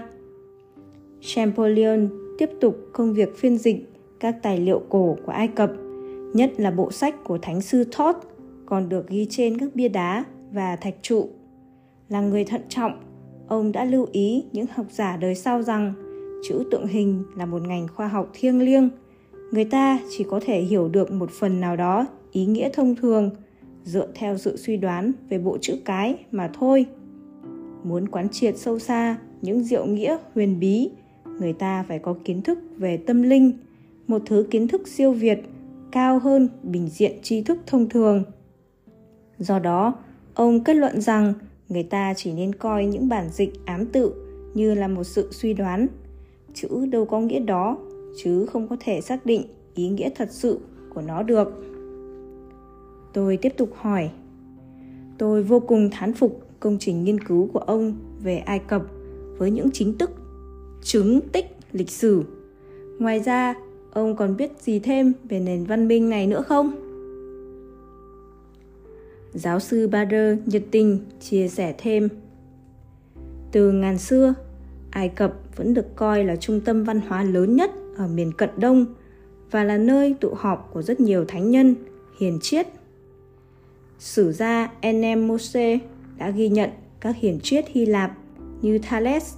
Champollion 1.20 2.08
tiếp 2.38 2.50
tục 2.60 2.76
công 2.92 3.14
việc 3.14 3.36
phiên 3.36 3.58
dịch 3.58 3.92
các 4.20 4.42
tài 4.42 4.58
liệu 4.58 4.82
cổ 4.88 5.16
của 5.26 5.32
Ai 5.32 5.48
Cập, 5.48 5.72
nhất 6.34 6.52
là 6.56 6.70
bộ 6.70 6.92
sách 6.92 7.24
của 7.24 7.38
Thánh 7.38 7.60
sư 7.60 7.84
Thoth 7.92 8.18
còn 8.66 8.88
được 8.88 9.08
ghi 9.08 9.26
trên 9.30 9.58
các 9.58 9.68
bia 9.74 9.88
đá 9.88 10.24
và 10.52 10.76
thạch 10.76 10.94
trụ. 11.02 11.28
Là 12.08 12.20
người 12.20 12.44
thận 12.44 12.60
trọng, 12.68 12.92
ông 13.48 13.72
đã 13.72 13.84
lưu 13.84 14.06
ý 14.12 14.44
những 14.52 14.66
học 14.74 14.86
giả 14.90 15.16
đời 15.16 15.34
sau 15.34 15.62
rằng 15.62 15.94
chữ 16.48 16.64
tượng 16.70 16.86
hình 16.86 17.22
là 17.36 17.46
một 17.46 17.62
ngành 17.62 17.88
khoa 17.88 18.08
học 18.08 18.30
thiêng 18.32 18.60
liêng. 18.60 18.88
Người 19.52 19.64
ta 19.64 20.00
chỉ 20.10 20.24
có 20.24 20.40
thể 20.44 20.60
hiểu 20.60 20.88
được 20.88 21.12
một 21.12 21.30
phần 21.30 21.60
nào 21.60 21.76
đó 21.76 22.06
ý 22.32 22.46
nghĩa 22.46 22.68
thông 22.72 22.94
thường, 22.96 23.30
dựa 23.84 24.06
theo 24.14 24.38
sự 24.38 24.56
suy 24.56 24.76
đoán 24.76 25.12
về 25.28 25.38
bộ 25.38 25.58
chữ 25.60 25.76
cái 25.84 26.14
mà 26.30 26.50
thôi. 26.54 26.86
Muốn 27.84 28.08
quán 28.08 28.28
triệt 28.28 28.58
sâu 28.58 28.78
xa 28.78 29.16
những 29.42 29.64
diệu 29.64 29.86
nghĩa 29.86 30.16
huyền 30.34 30.60
bí, 30.60 30.90
người 31.38 31.52
ta 31.52 31.84
phải 31.88 31.98
có 31.98 32.14
kiến 32.24 32.42
thức 32.42 32.58
về 32.76 32.96
tâm 32.96 33.22
linh, 33.22 33.52
một 34.06 34.22
thứ 34.26 34.46
kiến 34.50 34.68
thức 34.68 34.88
siêu 34.88 35.12
việt, 35.12 35.38
cao 35.92 36.18
hơn 36.18 36.48
bình 36.62 36.88
diện 36.88 37.12
tri 37.22 37.42
thức 37.42 37.58
thông 37.66 37.88
thường 37.88 38.24
do 39.38 39.58
đó, 39.58 39.94
ông 40.34 40.64
kết 40.64 40.74
luận 40.74 41.00
rằng 41.00 41.34
người 41.68 41.82
ta 41.82 42.14
chỉ 42.16 42.32
nên 42.32 42.54
coi 42.54 42.86
những 42.86 43.08
bản 43.08 43.28
dịch 43.32 43.52
ám 43.64 43.86
tự 43.86 44.14
như 44.54 44.74
là 44.74 44.88
một 44.88 45.04
sự 45.04 45.28
suy 45.30 45.54
đoán 45.54 45.86
chữ 46.54 46.86
đâu 46.86 47.04
có 47.04 47.20
nghĩa 47.20 47.40
đó 47.40 47.78
chứ 48.16 48.46
không 48.46 48.68
có 48.68 48.76
thể 48.80 49.00
xác 49.00 49.26
định 49.26 49.44
ý 49.74 49.88
nghĩa 49.88 50.10
thật 50.14 50.28
sự 50.30 50.58
của 50.94 51.02
nó 51.02 51.22
được 51.22 51.48
tôi 53.12 53.36
tiếp 53.36 53.52
tục 53.56 53.70
hỏi 53.76 54.10
tôi 55.18 55.42
vô 55.42 55.60
cùng 55.60 55.90
thán 55.90 56.14
phục 56.14 56.46
công 56.60 56.76
trình 56.80 57.04
nghiên 57.04 57.20
cứu 57.20 57.48
của 57.52 57.58
ông 57.58 57.94
về 58.22 58.38
ai 58.38 58.58
cập 58.58 58.82
với 59.38 59.50
những 59.50 59.70
chính 59.72 59.98
thức 59.98 60.10
chứng 60.82 61.20
tích 61.32 61.56
lịch 61.72 61.90
sử. 61.90 62.22
Ngoài 62.98 63.20
ra, 63.20 63.54
ông 63.92 64.16
còn 64.16 64.36
biết 64.36 64.50
gì 64.60 64.78
thêm 64.78 65.12
về 65.24 65.40
nền 65.40 65.64
văn 65.64 65.88
minh 65.88 66.10
này 66.10 66.26
nữa 66.26 66.42
không? 66.42 66.72
Giáo 69.32 69.60
sư 69.60 69.88
Bader 69.88 70.38
nhiệt 70.46 70.62
tình 70.70 70.98
chia 71.20 71.48
sẻ 71.48 71.74
thêm. 71.78 72.08
Từ 73.52 73.72
ngàn 73.72 73.98
xưa, 73.98 74.34
Ai 74.90 75.08
Cập 75.08 75.34
vẫn 75.56 75.74
được 75.74 75.96
coi 75.96 76.24
là 76.24 76.36
trung 76.36 76.60
tâm 76.60 76.84
văn 76.84 77.00
hóa 77.00 77.22
lớn 77.22 77.56
nhất 77.56 77.70
ở 77.96 78.08
miền 78.08 78.32
Cận 78.32 78.50
Đông 78.56 78.86
và 79.50 79.64
là 79.64 79.76
nơi 79.76 80.14
tụ 80.20 80.34
họp 80.34 80.70
của 80.72 80.82
rất 80.82 81.00
nhiều 81.00 81.24
thánh 81.24 81.50
nhân, 81.50 81.74
hiền 82.18 82.38
triết. 82.42 82.66
Sử 83.98 84.32
gia 84.32 84.72
Enem 84.80 85.28
Mose 85.28 85.78
đã 86.18 86.30
ghi 86.30 86.48
nhận 86.48 86.70
các 87.00 87.16
hiền 87.16 87.40
triết 87.42 87.64
Hy 87.68 87.86
Lạp 87.86 88.12
như 88.62 88.78
Thales, 88.78 89.34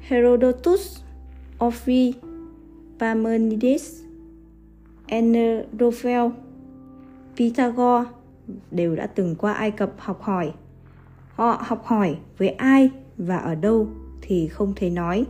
Herodotus, 0.00 1.00
Ophi, 1.64 2.14
Parmenides, 2.98 4.00
Enerophel, 5.06 6.26
Pythagore 7.36 8.10
đều 8.70 8.96
đã 8.96 9.06
từng 9.06 9.34
qua 9.36 9.52
Ai 9.52 9.70
Cập 9.70 9.92
học 9.98 10.22
hỏi. 10.22 10.52
Họ 11.28 11.62
học 11.66 11.84
hỏi 11.84 12.16
với 12.38 12.48
ai 12.48 12.90
và 13.16 13.36
ở 13.36 13.54
đâu 13.54 13.88
thì 14.22 14.48
không 14.48 14.72
thể 14.76 14.90
nói. 14.90 15.26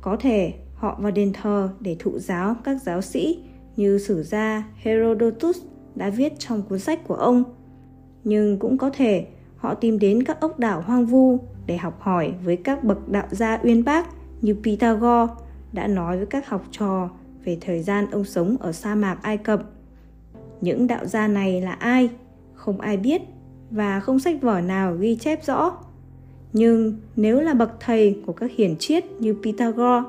Có 0.00 0.16
thể 0.16 0.54
họ 0.78 0.98
vào 1.00 1.12
đền 1.12 1.32
thờ 1.32 1.70
để 1.80 1.96
thụ 1.98 2.18
giáo 2.18 2.56
các 2.64 2.82
giáo 2.82 3.00
sĩ 3.00 3.38
như 3.76 3.98
sử 3.98 4.22
gia 4.22 4.64
Herodotus 4.76 5.58
đã 5.94 6.10
viết 6.10 6.32
trong 6.38 6.62
cuốn 6.62 6.78
sách 6.78 7.08
của 7.08 7.14
ông. 7.14 7.44
Nhưng 8.24 8.58
cũng 8.58 8.78
có 8.78 8.90
thể 8.90 9.26
họ 9.56 9.74
tìm 9.74 9.98
đến 9.98 10.22
các 10.22 10.40
ốc 10.40 10.58
đảo 10.58 10.80
hoang 10.80 11.06
vu 11.06 11.38
để 11.66 11.76
học 11.76 12.00
hỏi 12.00 12.34
với 12.44 12.56
các 12.56 12.84
bậc 12.84 13.08
đạo 13.08 13.26
gia 13.30 13.58
uyên 13.62 13.84
bác 13.84 14.08
như 14.42 14.56
Pythagore 14.62 15.34
đã 15.72 15.86
nói 15.86 16.16
với 16.16 16.26
các 16.26 16.48
học 16.48 16.64
trò 16.70 17.10
về 17.44 17.58
thời 17.60 17.82
gian 17.82 18.10
ông 18.10 18.24
sống 18.24 18.56
ở 18.60 18.72
sa 18.72 18.94
mạc 18.94 19.18
Ai 19.22 19.38
Cập. 19.38 19.62
Những 20.60 20.86
đạo 20.86 21.06
gia 21.06 21.28
này 21.28 21.60
là 21.60 21.72
ai? 21.72 22.08
Không 22.54 22.80
ai 22.80 22.96
biết 22.96 23.22
và 23.70 24.00
không 24.00 24.18
sách 24.18 24.42
vở 24.42 24.60
nào 24.60 24.96
ghi 24.96 25.16
chép 25.16 25.44
rõ. 25.44 25.76
Nhưng 26.52 27.00
nếu 27.16 27.40
là 27.40 27.54
bậc 27.54 27.70
thầy 27.80 28.22
của 28.26 28.32
các 28.32 28.50
hiển 28.56 28.76
triết 28.76 29.04
như 29.18 29.36
Pythagore, 29.42 30.02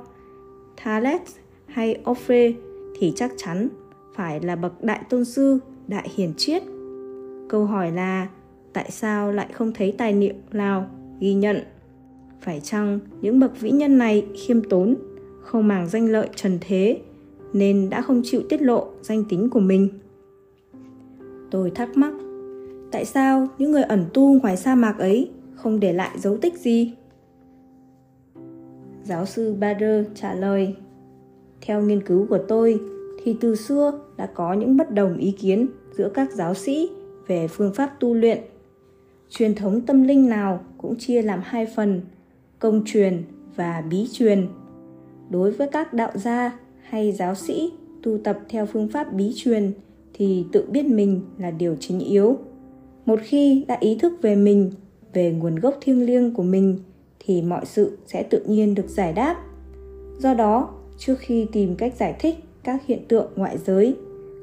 Thales 0.83 1.21
hay 1.65 2.01
Ophre 2.09 2.51
thì 2.99 3.13
chắc 3.15 3.31
chắn 3.37 3.69
phải 4.15 4.39
là 4.39 4.55
bậc 4.55 4.83
đại 4.83 5.01
tôn 5.09 5.25
sư, 5.25 5.59
đại 5.87 6.09
hiền 6.15 6.33
triết. 6.37 6.63
Câu 7.49 7.65
hỏi 7.65 7.91
là 7.91 8.27
tại 8.73 8.91
sao 8.91 9.31
lại 9.31 9.47
không 9.53 9.71
thấy 9.73 9.95
tài 9.97 10.13
liệu 10.13 10.33
nào 10.51 10.87
ghi 11.19 11.33
nhận? 11.33 11.57
Phải 12.41 12.59
chăng 12.59 12.99
những 13.21 13.39
bậc 13.39 13.59
vĩ 13.59 13.71
nhân 13.71 13.97
này 13.97 14.25
khiêm 14.35 14.69
tốn, 14.69 14.95
không 15.41 15.67
màng 15.67 15.89
danh 15.89 16.09
lợi 16.09 16.29
trần 16.35 16.57
thế 16.61 17.01
nên 17.53 17.89
đã 17.89 18.01
không 18.01 18.21
chịu 18.25 18.41
tiết 18.49 18.61
lộ 18.61 18.87
danh 19.01 19.23
tính 19.29 19.49
của 19.49 19.59
mình? 19.59 19.89
Tôi 21.51 21.71
thắc 21.71 21.97
mắc, 21.97 22.13
tại 22.91 23.05
sao 23.05 23.47
những 23.57 23.71
người 23.71 23.83
ẩn 23.83 24.05
tu 24.13 24.39
ngoài 24.39 24.57
sa 24.57 24.75
mạc 24.75 24.97
ấy 24.99 25.29
không 25.55 25.79
để 25.79 25.93
lại 25.93 26.19
dấu 26.19 26.37
tích 26.37 26.59
gì? 26.59 26.93
Giáo 29.09 29.25
sư 29.25 29.53
Bader 29.59 30.05
trả 30.15 30.33
lời, 30.33 30.75
theo 31.61 31.81
nghiên 31.81 32.03
cứu 32.03 32.25
của 32.29 32.39
tôi 32.47 32.79
thì 33.23 33.35
từ 33.41 33.55
xưa 33.55 33.99
đã 34.17 34.25
có 34.25 34.53
những 34.53 34.77
bất 34.77 34.91
đồng 34.91 35.17
ý 35.17 35.31
kiến 35.31 35.67
giữa 35.97 36.09
các 36.13 36.31
giáo 36.33 36.53
sĩ 36.53 36.89
về 37.27 37.47
phương 37.47 37.73
pháp 37.73 37.95
tu 37.99 38.13
luyện. 38.13 38.37
Truyền 39.29 39.55
thống 39.55 39.81
tâm 39.81 40.03
linh 40.03 40.29
nào 40.29 40.59
cũng 40.77 40.95
chia 40.95 41.21
làm 41.21 41.41
hai 41.43 41.65
phần, 41.75 42.01
công 42.59 42.83
truyền 42.85 43.23
và 43.55 43.83
bí 43.89 44.07
truyền. 44.11 44.47
Đối 45.29 45.51
với 45.51 45.67
các 45.67 45.93
đạo 45.93 46.11
gia 46.15 46.59
hay 46.81 47.11
giáo 47.11 47.35
sĩ 47.35 47.71
tu 48.03 48.17
tập 48.17 48.39
theo 48.49 48.65
phương 48.65 48.87
pháp 48.87 49.13
bí 49.13 49.33
truyền 49.35 49.71
thì 50.13 50.45
tự 50.51 50.65
biết 50.71 50.85
mình 50.85 51.21
là 51.37 51.51
điều 51.51 51.75
chính 51.79 51.99
yếu. 51.99 52.37
Một 53.05 53.19
khi 53.23 53.65
đã 53.67 53.77
ý 53.79 53.97
thức 53.97 54.13
về 54.21 54.35
mình, 54.35 54.71
về 55.13 55.31
nguồn 55.31 55.55
gốc 55.55 55.77
thiêng 55.81 56.05
liêng 56.05 56.33
của 56.33 56.43
mình 56.43 56.77
thì 57.19 57.41
mọi 57.41 57.65
sự 57.65 57.97
sẽ 58.05 58.23
tự 58.23 58.43
nhiên 58.47 58.75
được 58.75 58.87
giải 58.87 59.13
đáp. 59.13 59.35
Do 60.17 60.33
đó, 60.33 60.69
trước 60.97 61.15
khi 61.19 61.47
tìm 61.51 61.75
cách 61.75 61.93
giải 61.97 62.15
thích 62.19 62.35
các 62.63 62.85
hiện 62.85 63.05
tượng 63.07 63.31
ngoại 63.35 63.57
giới, 63.57 63.95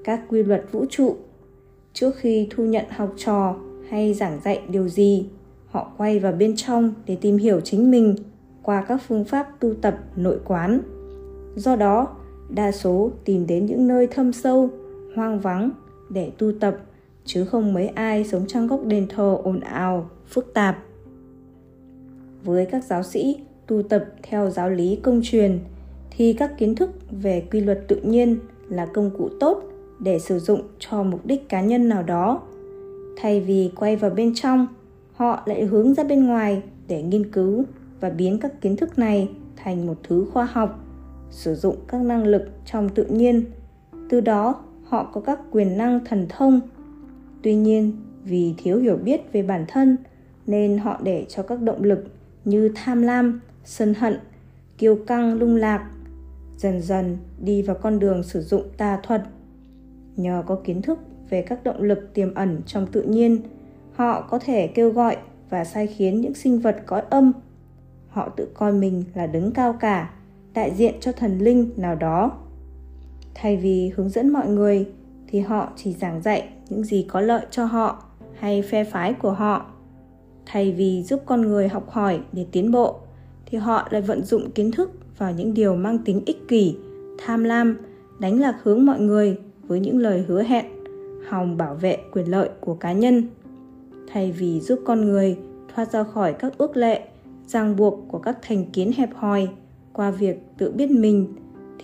các 0.05 0.21
quy 0.29 0.43
luật 0.43 0.65
vũ 0.73 0.85
trụ, 0.91 1.17
trước 1.93 2.17
khi 2.17 2.49
thu 2.51 2.65
nhận 2.65 2.85
học 2.91 3.13
trò 3.17 3.55
hay 3.91 4.15
giảng 4.15 4.41
dạy 4.45 4.61
điều 4.69 4.89
gì, 4.89 5.27
họ 5.67 5.93
quay 5.97 6.19
vào 6.19 6.33
bên 6.33 6.57
trong 6.57 6.95
để 7.07 7.17
tìm 7.21 7.37
hiểu 7.37 7.61
chính 7.61 7.91
mình 7.91 8.17
qua 8.63 8.85
các 8.89 9.03
phương 9.09 9.25
pháp 9.25 9.61
tu 9.61 9.75
tập 9.75 9.99
nội 10.17 10.39
quán. 10.45 10.81
Do 11.57 11.77
đó, 11.77 12.09
đa 12.49 12.73
số 12.73 13.11
tìm 13.25 13.47
đến 13.47 13.67
những 13.67 13.87
nơi 13.87 14.07
thâm 14.07 14.33
sâu, 14.33 14.71
hoang 15.17 15.41
vắng 15.41 15.71
để 16.11 16.31
tu 16.39 16.53
tập, 16.61 16.77
chứ 17.25 17.45
không 17.45 17.75
mấy 17.75 17.89
ai 17.89 18.25
sống 18.25 18.47
trong 18.47 18.67
góc 18.67 18.85
đền 18.85 19.07
thờ 19.09 19.39
ồn 19.45 19.61
ào, 19.61 20.11
phức 20.27 20.55
tạp. 20.55 20.86
Với 22.47 22.67
các 22.67 22.85
giáo 22.85 23.03
sĩ 23.03 23.41
tu 23.67 23.83
tập 23.83 24.05
theo 24.23 24.51
giáo 24.51 24.71
lý 24.71 24.99
công 25.03 25.21
truyền 25.25 25.59
thì 26.11 26.33
các 26.33 26.59
kiến 26.59 26.75
thức 26.75 26.91
về 27.11 27.43
quy 27.51 27.61
luật 27.61 27.85
tự 27.89 27.97
nhiên 27.97 28.39
là 28.69 28.87
công 28.87 29.11
cụ 29.19 29.29
tốt 29.41 29.63
để 29.99 30.19
sử 30.19 30.39
dụng 30.39 30.61
cho 30.79 31.03
mục 31.03 31.27
đích 31.27 31.49
cá 31.49 31.61
nhân 31.61 31.89
nào 31.89 32.03
đó. 32.03 32.43
Thay 33.17 33.41
vì 33.41 33.71
quay 33.77 33.97
vào 33.97 34.11
bên 34.11 34.33
trong, 34.35 34.67
họ 35.13 35.43
lại 35.47 35.65
hướng 35.65 35.95
ra 35.95 36.05
bên 36.05 36.27
ngoài 36.27 36.63
để 36.89 37.03
nghiên 37.03 37.31
cứu 37.31 37.65
và 38.01 38.11
biến 38.11 38.39
các 38.41 38.61
kiến 38.61 38.77
thức 38.77 38.99
này 38.99 39.29
thành 39.57 39.87
một 39.87 39.95
thứ 40.09 40.27
khoa 40.33 40.45
học, 40.45 40.85
sử 41.31 41.55
dụng 41.55 41.77
các 41.89 42.01
năng 42.01 42.27
lực 42.27 42.43
trong 42.67 42.89
tự 42.89 43.05
nhiên. 43.05 43.45
Từ 44.09 44.21
đó, 44.21 44.63
họ 44.85 45.11
có 45.13 45.21
các 45.21 45.41
quyền 45.51 45.79
năng 45.79 46.05
thần 46.05 46.27
thông. 46.29 46.61
Tuy 47.43 47.55
nhiên, 47.55 47.93
vì 48.25 48.55
thiếu 48.59 48.79
hiểu 48.79 48.97
biết 48.97 49.33
về 49.33 49.43
bản 49.43 49.65
thân, 49.69 49.97
nên 50.47 50.79
họ 50.79 51.01
để 51.03 51.27
cho 51.29 51.43
các 51.43 51.63
động 51.63 51.85
lực 51.85 52.05
như 52.47 52.71
tham 52.75 53.03
lam, 53.03 53.41
sân 53.65 53.95
hận, 53.95 54.19
kiêu 54.79 54.99
căng, 55.07 55.35
lung 55.35 55.57
lạc, 55.57 55.91
dần 56.57 56.83
dần 56.83 57.19
đi 57.39 57.63
vào 57.63 57.77
con 57.83 57.99
đường 57.99 58.23
sử 58.23 58.43
dụng 58.43 58.63
tà 58.77 59.01
thuật. 59.03 59.23
Nhờ 60.17 60.43
có 60.47 60.59
kiến 60.65 60.83
thức 60.83 60.99
về 61.31 61.43
các 61.43 61.65
động 61.65 61.83
lực 61.83 62.15
tiềm 62.15 62.35
ẩn 62.35 62.61
trong 62.67 62.87
tự 62.87 63.03
nhiên, 63.03 63.39
họ 63.93 64.21
có 64.21 64.39
thể 64.39 64.67
kêu 64.67 64.91
gọi 64.91 65.17
và 65.51 65.65
sai 65.65 65.87
khiến 65.87 66.21
những 66.21 66.35
sinh 66.35 66.59
vật 66.59 66.77
có 66.87 67.03
âm. 67.11 67.33
Họ 68.09 68.29
tự 68.29 68.49
coi 68.55 68.73
mình 68.73 69.05
là 69.15 69.27
đứng 69.27 69.53
cao 69.53 69.73
cả, 69.73 70.11
đại 70.55 70.75
diện 70.75 70.95
cho 71.01 71.13
thần 71.13 71.39
linh 71.39 71.71
nào 71.77 71.95
đó. 71.95 72.39
Thay 73.35 73.57
vì 73.57 73.93
hướng 73.97 74.09
dẫn 74.09 74.33
mọi 74.33 74.49
người, 74.49 74.89
thì 75.27 75.41
họ 75.41 75.73
chỉ 75.77 75.93
giảng 75.93 76.23
dạy 76.23 76.49
những 76.69 76.85
gì 76.85 77.07
có 77.09 77.21
lợi 77.21 77.47
cho 77.51 77.65
họ 77.65 78.03
hay 78.39 78.63
phe 78.63 78.85
phái 78.85 79.15
của 79.15 79.33
họ 79.33 79.67
thay 80.47 80.73
vì 80.73 81.03
giúp 81.03 81.23
con 81.27 81.43
người 81.43 81.69
học 81.69 81.91
hỏi 81.91 82.21
để 82.33 82.47
tiến 82.53 82.71
bộ, 82.71 82.97
thì 83.47 83.59
họ 83.59 83.89
lại 83.91 84.03
vận 84.03 84.25
dụng 84.25 84.51
kiến 84.51 84.71
thức 84.71 84.91
vào 85.19 85.33
những 85.33 85.55
điều 85.55 85.77
mang 85.77 85.99
tính 85.99 86.23
ích 86.27 86.49
kỷ, 86.49 86.77
tham 87.19 87.45
lam, 87.45 87.77
đánh 88.19 88.41
lạc 88.41 88.57
hướng 88.63 88.87
mọi 88.87 89.01
người 89.01 89.39
với 89.67 89.81
những 89.81 89.99
lời 89.99 90.25
hứa 90.29 90.43
hẹn, 90.43 90.67
hòng 91.29 91.57
bảo 91.57 91.75
vệ 91.75 91.99
quyền 92.13 92.31
lợi 92.31 92.49
của 92.61 92.75
cá 92.75 92.93
nhân. 92.93 93.29
Thay 94.13 94.33
vì 94.33 94.61
giúp 94.61 94.81
con 94.85 95.05
người 95.05 95.37
thoát 95.75 95.93
ra 95.93 96.05
khỏi 96.05 96.33
các 96.33 96.59
ước 96.59 96.77
lệ, 96.77 97.03
ràng 97.47 97.77
buộc 97.77 98.05
của 98.09 98.19
các 98.19 98.39
thành 98.43 98.65
kiến 98.73 98.93
hẹp 98.97 99.11
hòi 99.15 99.49
qua 99.93 100.11
việc 100.11 100.39
tự 100.59 100.71
biết 100.71 100.91
mình, 100.91 101.35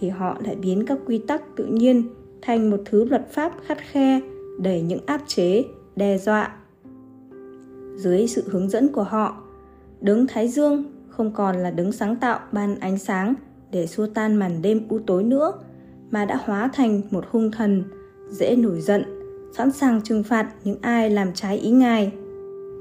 thì 0.01 0.09
họ 0.09 0.37
lại 0.45 0.57
biến 0.57 0.87
các 0.87 0.99
quy 1.07 1.19
tắc 1.19 1.43
tự 1.57 1.65
nhiên 1.65 2.09
thành 2.43 2.71
một 2.71 2.81
thứ 2.85 3.05
luật 3.05 3.31
pháp 3.31 3.53
khắt 3.67 3.79
khe, 3.79 4.21
đầy 4.61 4.83
những 4.83 5.01
áp 5.07 5.21
chế, 5.27 5.65
đe 5.97 6.19
dọa 6.19 6.57
dưới 7.97 8.27
sự 8.27 8.45
hướng 8.51 8.69
dẫn 8.69 8.93
của 8.93 9.03
họ. 9.03 9.43
Đứng 10.01 10.27
thái 10.27 10.49
dương 10.49 10.85
không 11.09 11.33
còn 11.33 11.57
là 11.57 11.71
đứng 11.71 11.93
sáng 11.93 12.17
tạo 12.17 12.41
ban 12.53 12.81
ánh 12.81 12.99
sáng 12.99 13.35
để 13.71 13.87
xua 13.87 14.07
tan 14.07 14.37
màn 14.37 14.63
đêm 14.63 14.89
u 14.89 14.99
tối 14.99 15.25
nữa, 15.25 15.53
mà 16.11 16.25
đã 16.25 16.39
hóa 16.45 16.71
thành 16.73 17.01
một 17.11 17.25
hung 17.31 17.51
thần, 17.51 17.85
dễ 18.31 18.57
nổi 18.57 18.81
giận, 18.81 19.05
sẵn 19.57 19.73
sàng 19.73 20.01
trừng 20.05 20.23
phạt 20.23 20.53
những 20.65 20.79
ai 20.81 21.11
làm 21.11 21.33
trái 21.35 21.59
ý 21.59 21.71
ngài. 21.71 22.13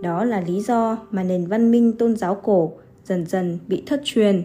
Đó 0.03 0.23
là 0.23 0.41
lý 0.41 0.61
do 0.61 0.97
mà 1.11 1.23
nền 1.23 1.47
văn 1.47 1.71
minh 1.71 1.93
tôn 1.93 2.15
giáo 2.15 2.35
cổ 2.35 2.71
dần 3.05 3.25
dần 3.25 3.59
bị 3.67 3.83
thất 3.85 4.01
truyền. 4.03 4.43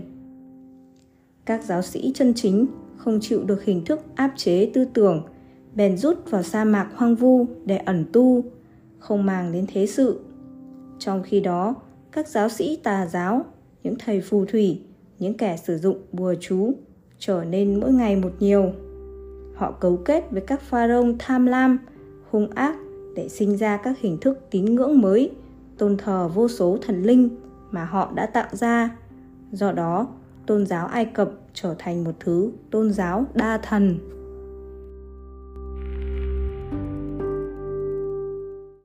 Các 1.45 1.65
giáo 1.65 1.83
sĩ 1.83 2.13
chân 2.15 2.35
chính 2.35 2.67
không 2.97 3.19
chịu 3.21 3.45
được 3.45 3.65
hình 3.65 3.85
thức 3.85 4.01
áp 4.15 4.33
chế 4.37 4.71
tư 4.75 4.85
tưởng, 4.95 5.23
bèn 5.75 5.97
rút 5.97 6.31
vào 6.31 6.43
sa 6.43 6.65
mạc 6.65 6.89
hoang 6.95 7.15
vu 7.15 7.47
để 7.65 7.77
ẩn 7.77 8.05
tu, 8.13 8.45
không 8.99 9.27
màng 9.27 9.53
đến 9.53 9.67
thế 9.73 9.87
sự 9.87 10.21
trong 10.99 11.23
khi 11.23 11.41
đó, 11.41 11.75
các 12.13 12.29
giáo 12.29 12.49
sĩ 12.49 12.77
tà 12.83 13.07
giáo, 13.07 13.45
những 13.83 13.95
thầy 13.99 14.21
phù 14.21 14.45
thủy, 14.45 14.81
những 15.19 15.37
kẻ 15.37 15.57
sử 15.57 15.79
dụng 15.79 15.99
bùa 16.13 16.35
chú 16.41 16.73
trở 17.19 17.45
nên 17.45 17.81
mỗi 17.81 17.93
ngày 17.93 18.17
một 18.17 18.33
nhiều. 18.41 18.73
Họ 19.55 19.73
cấu 19.73 19.97
kết 19.97 20.31
với 20.31 20.41
các 20.41 20.61
pharaoh 20.61 21.07
tham 21.19 21.47
lam, 21.47 21.79
hung 22.31 22.51
ác 22.51 22.77
để 23.15 23.29
sinh 23.29 23.57
ra 23.57 23.77
các 23.77 23.99
hình 24.01 24.19
thức 24.21 24.39
tín 24.51 24.65
ngưỡng 24.65 25.01
mới, 25.01 25.31
tôn 25.79 25.97
thờ 25.97 26.29
vô 26.35 26.49
số 26.49 26.79
thần 26.83 27.03
linh 27.03 27.29
mà 27.71 27.85
họ 27.85 28.13
đã 28.15 28.27
tạo 28.27 28.49
ra. 28.53 28.97
Do 29.53 29.73
đó, 29.73 30.09
tôn 30.47 30.67
giáo 30.67 30.87
ai 30.87 31.05
cập 31.05 31.31
trở 31.55 31.75
thành 31.79 32.05
một 32.05 32.13
thứ 32.21 32.51
tôn 32.71 32.93
giáo 32.93 33.25
đa 33.35 33.59
thần. 33.59 33.99